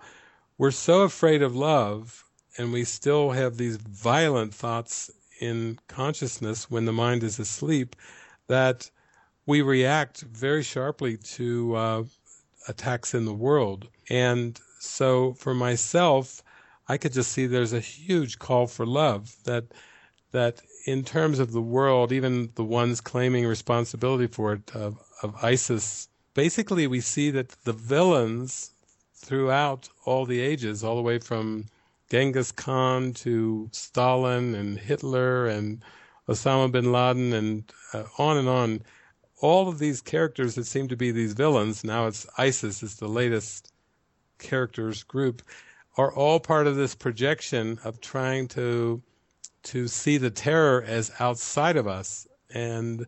[0.57, 2.25] we're so afraid of love
[2.59, 5.11] and we still have these violent thoughts
[5.41, 7.97] in consciousness when the mind is asleep
[8.47, 8.91] that
[9.47, 12.05] we react very sharply to uh,
[12.69, 13.89] attacks in the world.
[14.09, 16.43] And so for myself,
[16.89, 19.65] I could just see there's a huge call for love that
[20.33, 25.35] that in terms of the world, even the ones claiming responsibility for it of, of
[25.43, 28.71] ISIS, basically we see that the villains
[29.15, 31.67] throughout all the ages, all the way from
[32.11, 35.81] Genghis Khan to Stalin and Hitler and
[36.29, 38.83] Osama bin Laden and uh, on and on.
[39.41, 43.09] All of these characters that seem to be these villains, now it's ISIS is the
[43.09, 43.73] latest
[44.39, 45.41] characters group,
[45.97, 49.01] are all part of this projection of trying to
[49.63, 53.07] to see the terror as outside of us and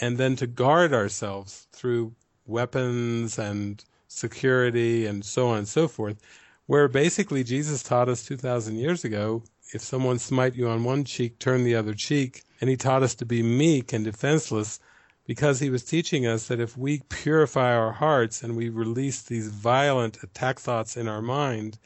[0.00, 2.12] and then to guard ourselves through
[2.46, 6.20] weapons and security and so on and so forth
[6.66, 9.42] where basically Jesus taught us 2,000 years ago
[9.72, 12.44] if someone smite you on one cheek, turn the other cheek.
[12.60, 14.78] And he taught us to be meek and defenseless
[15.26, 19.48] because he was teaching us that if we purify our hearts and we release these
[19.48, 21.78] violent attack thoughts in our mind,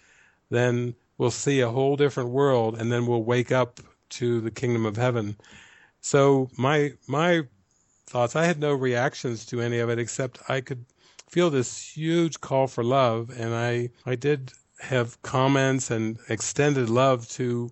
[0.50, 4.84] then we'll see a whole different world and then we'll wake up to the kingdom
[4.84, 5.36] of heaven.
[6.00, 7.44] So my my
[8.06, 10.84] thoughts, I had no reactions to any of it except I could
[11.28, 17.28] feel this huge call for love and I I did have comments and extended love
[17.30, 17.70] to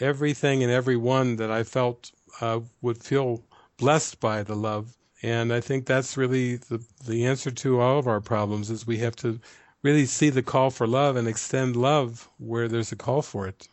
[0.00, 3.42] everything and everyone that I felt uh, would feel
[3.76, 4.96] blessed by the love.
[5.22, 8.98] And I think that's really the, the answer to all of our problems is we
[8.98, 9.40] have to
[9.82, 13.68] really see the call for love and extend love where there's a call for it.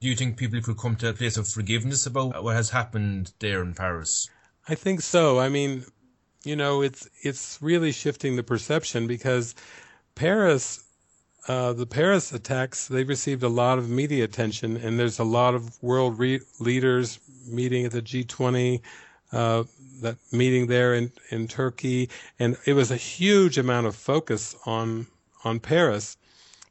[0.00, 3.32] Do you think people could come to a place of forgiveness about what has happened
[3.38, 4.28] there in Paris?
[4.68, 5.38] I think so.
[5.38, 5.84] I mean,
[6.44, 9.54] you know, it's it's really shifting the perception because
[10.14, 10.84] Paris,
[11.48, 15.54] uh, the Paris attacks, they received a lot of media attention, and there's a lot
[15.54, 18.80] of world re- leaders meeting at the G20,
[19.32, 19.64] uh,
[20.02, 25.06] that meeting there in in Turkey, and it was a huge amount of focus on
[25.44, 26.16] on Paris.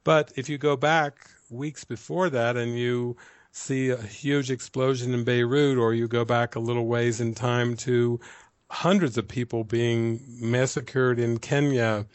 [0.04, 3.16] But if you go back weeks before that and you
[3.52, 7.76] see a huge explosion in Beirut, or you go back a little ways in time
[7.78, 8.20] to
[8.70, 12.06] hundreds of people being massacred in Kenya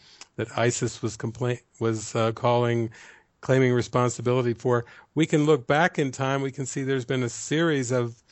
[0.41, 2.91] that ISIS was complain was uh, calling
[3.43, 4.87] claiming responsibility for.
[5.15, 6.41] We can look back in time.
[6.41, 8.23] We can see there's been a series of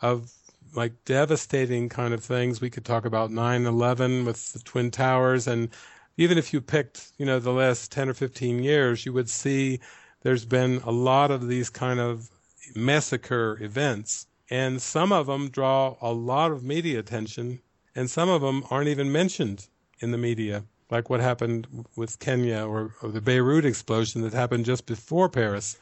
[0.00, 0.32] of
[0.74, 2.60] like devastating kind of things.
[2.60, 5.68] We could talk about 9/11 with the twin towers, and
[6.16, 9.78] even if you picked, you know, the last 10 or 15 years, you would see
[10.22, 12.30] there's been a lot of these kind of
[12.74, 17.60] massacre events, and some of them draw a lot of media attention,
[17.94, 19.68] and some of them aren't even mentioned
[20.00, 21.66] in the media, like what happened
[21.96, 25.76] with Kenya or, or the Beirut explosion that happened just before Paris,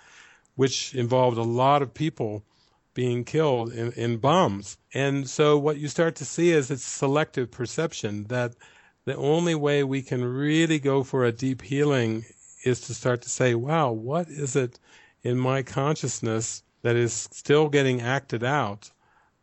[0.55, 2.45] which involved a lot of people
[2.95, 4.79] being killed in, in bombs.
[4.95, 8.55] And so what you start to see is it's selective perception that
[9.05, 12.25] the only way we can really go for a deep healing
[12.65, 14.81] is to start to say, wow, what is it
[15.23, 18.91] in my consciousness that is still getting acted out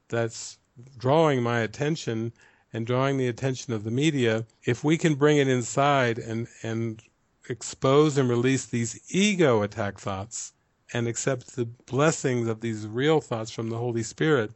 [0.09, 0.57] that's
[0.97, 2.33] drawing my attention
[2.73, 4.45] and drawing the attention of the media?
[4.65, 7.01] If we can bring it inside and, and
[7.49, 10.53] expose and release these ego attack thoughts
[10.93, 14.51] and accept the blessings of these real thoughts from the Holy Spirit,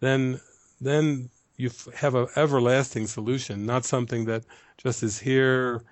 [0.00, 0.40] then
[0.80, 4.44] then you have an everlasting solution, not something that
[4.76, 5.82] just is here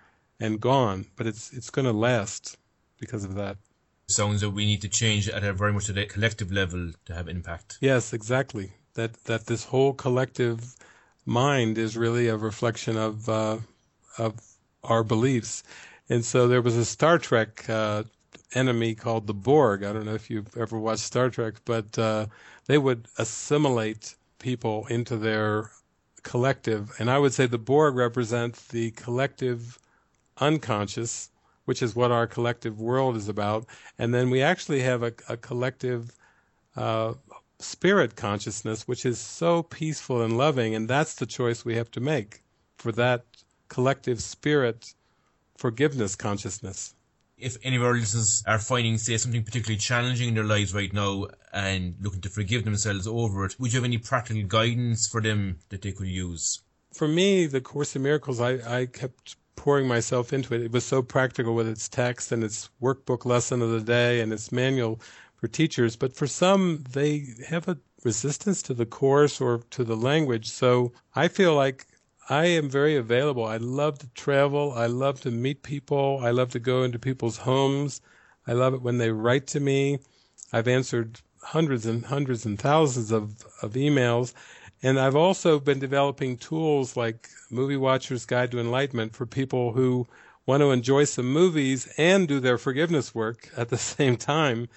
[0.40, 2.56] and gone, but it's it's going to last
[2.98, 3.56] because of that.
[4.08, 7.14] Sounds that we need to change at a very much at a collective level to
[7.14, 7.78] have impact.
[7.80, 8.72] Yes, exactly.
[8.94, 10.74] That that this whole collective
[11.24, 13.58] mind is really a reflection of uh,
[14.18, 14.34] of
[14.84, 15.62] our beliefs,
[16.08, 18.04] and so there was a Star Trek uh,
[18.54, 19.84] enemy called the Borg.
[19.84, 22.26] I don't know if you've ever watched Star Trek, but uh,
[22.66, 25.70] they would assimilate people into their
[26.22, 26.92] collective.
[26.98, 29.78] And I would say the Borg represents the collective
[30.38, 31.30] unconscious,
[31.64, 33.66] which is what our collective world is about.
[33.98, 36.12] And then we actually have a, a collective
[36.76, 37.14] uh,
[37.62, 40.74] spirit consciousness, which is so peaceful and loving.
[40.74, 42.42] And that's the choice we have to make
[42.76, 43.24] for that
[43.68, 44.94] collective spirit
[45.56, 46.94] forgiveness consciousness
[47.42, 50.92] if any of our listeners are finding, say, something particularly challenging in their lives right
[50.92, 55.20] now and looking to forgive themselves over it, would you have any practical guidance for
[55.20, 56.62] them that they could use?
[56.94, 60.62] For me, the Course in Miracles, I, I kept pouring myself into it.
[60.62, 64.32] It was so practical with its text and its workbook lesson of the day and
[64.32, 65.00] its manual
[65.42, 65.96] for teachers.
[65.96, 70.48] But for some, they have a resistance to the course or to the language.
[70.48, 71.84] So I feel like
[72.30, 73.44] I am very available.
[73.44, 74.72] I love to travel.
[74.72, 76.20] I love to meet people.
[76.22, 78.00] I love to go into people's homes.
[78.46, 79.98] I love it when they write to me.
[80.52, 84.34] I've answered hundreds and hundreds and thousands of, of emails.
[84.80, 90.06] And I've also been developing tools like Movie Watcher's Guide to Enlightenment for people who
[90.46, 94.68] want to enjoy some movies and do their forgiveness work at the same time,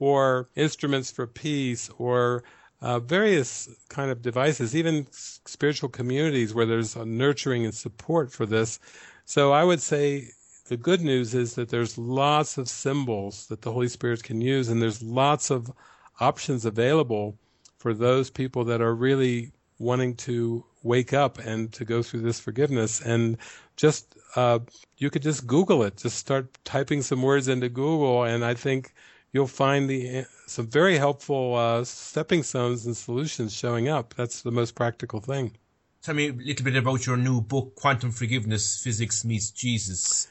[0.00, 2.42] or Instruments for Peace, or
[2.80, 8.80] uh, various kind of devices, even spiritual communities where there's nurturing and support for this.
[9.26, 10.30] So I would say
[10.68, 14.68] the good news is that there's lots of symbols that the Holy Spirit can use,
[14.68, 15.70] and there's lots of
[16.18, 17.36] options available
[17.78, 22.40] for those people that are really wanting to wake up and to go through this
[22.40, 23.00] forgiveness.
[23.00, 23.36] And
[23.76, 24.60] just uh,
[24.98, 28.94] you could just Google it, just start typing some words into Google, and I think
[29.32, 34.14] you'll find the some very helpful uh, stepping stones and solutions showing up.
[34.14, 35.56] That's the most practical thing.
[36.02, 40.28] Tell me a little bit about your new book, Quantum Forgiveness: Physics Meets Jesus.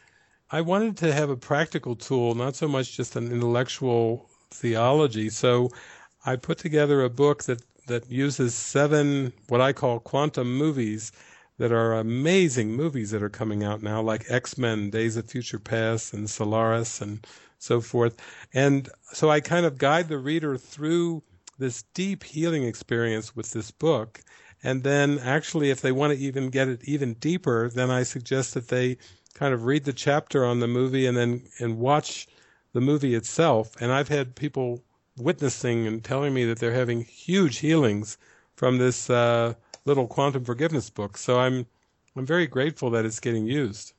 [0.51, 5.29] I wanted to have a practical tool, not so much just an intellectual theology.
[5.29, 5.69] So
[6.25, 11.11] I put together a book that that uses seven what I call quantum movies
[11.57, 15.59] that are amazing movies that are coming out now, like X Men, Days of Future
[15.59, 17.25] Past, and Solaris, and
[17.59, 18.17] so forth.
[18.53, 21.21] And so I kind of guide the reader through
[21.59, 24.21] this deep healing experience with this book.
[24.63, 28.53] And then actually, if they want to even get it even deeper, then I suggest
[28.53, 28.97] that they
[29.33, 32.27] kind of read the chapter on the movie and then and watch
[32.73, 33.75] the movie itself.
[33.79, 34.83] And I've had people
[35.17, 38.17] witnessing and telling me that they're having huge healings
[38.55, 39.53] from this uh,
[39.85, 41.17] little quantum forgiveness book.
[41.17, 41.65] So I'm
[42.15, 43.93] I'm very grateful that it's getting used.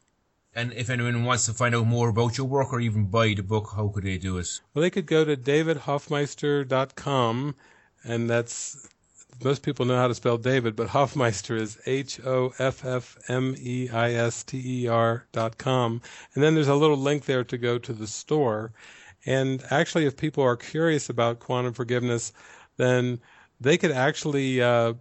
[0.55, 3.42] And if anyone wants to find out more about your work or even buy the
[3.42, 4.61] book, how could they do it?
[4.74, 7.55] Well, they could go to davidhoffmeister.com,
[8.05, 8.88] and that's
[9.42, 13.55] most people know how to spell David, but Hoffmeister is H O F F M
[13.59, 16.03] E I S T E R dot com.
[16.34, 18.72] And then there's a little link there to go to the store.
[19.24, 22.32] And actually, if people are curious about quantum forgiveness,
[22.76, 23.20] then
[23.61, 24.94] they could actually uh,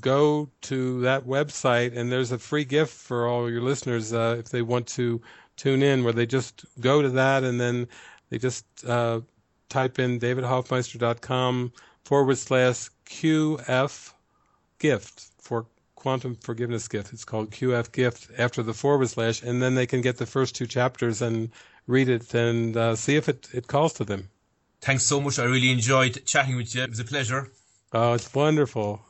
[0.00, 4.48] go to that website, and there's a free gift for all your listeners uh, if
[4.50, 5.20] they want to
[5.56, 7.88] tune in, where they just go to that and then
[8.30, 9.20] they just uh,
[9.68, 11.72] type in davidhoffmeister.com
[12.04, 14.12] forward slash QF
[14.78, 17.12] gift for quantum forgiveness gift.
[17.12, 20.54] It's called QF gift after the forward slash, and then they can get the first
[20.54, 21.50] two chapters and
[21.86, 24.28] read it and uh, see if it, it calls to them.
[24.80, 25.38] Thanks so much.
[25.38, 26.82] I really enjoyed chatting with you.
[26.82, 27.50] It was a pleasure.
[27.92, 29.00] Oh, it's wonderful.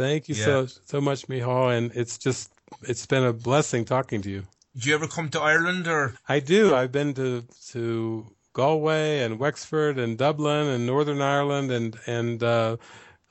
[0.00, 0.44] Thank you yeah.
[0.44, 2.50] so so much, Micheál, and it's just
[2.82, 4.44] it's been a blessing talking to you.
[4.76, 6.14] Do you ever come to Ireland or?
[6.26, 6.74] I do.
[6.74, 12.76] I've been to to Galway and Wexford and Dublin and Northern Ireland and and uh,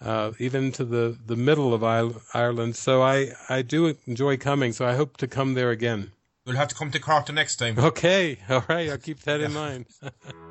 [0.02, 2.76] uh, even to the, the middle of Ireland.
[2.76, 4.72] So I, I do enjoy coming.
[4.72, 6.12] So I hope to come there again.
[6.46, 7.78] We'll have to come to Cork the next time.
[7.78, 8.40] Okay.
[8.50, 8.90] All right.
[8.90, 9.88] I'll keep that in mind.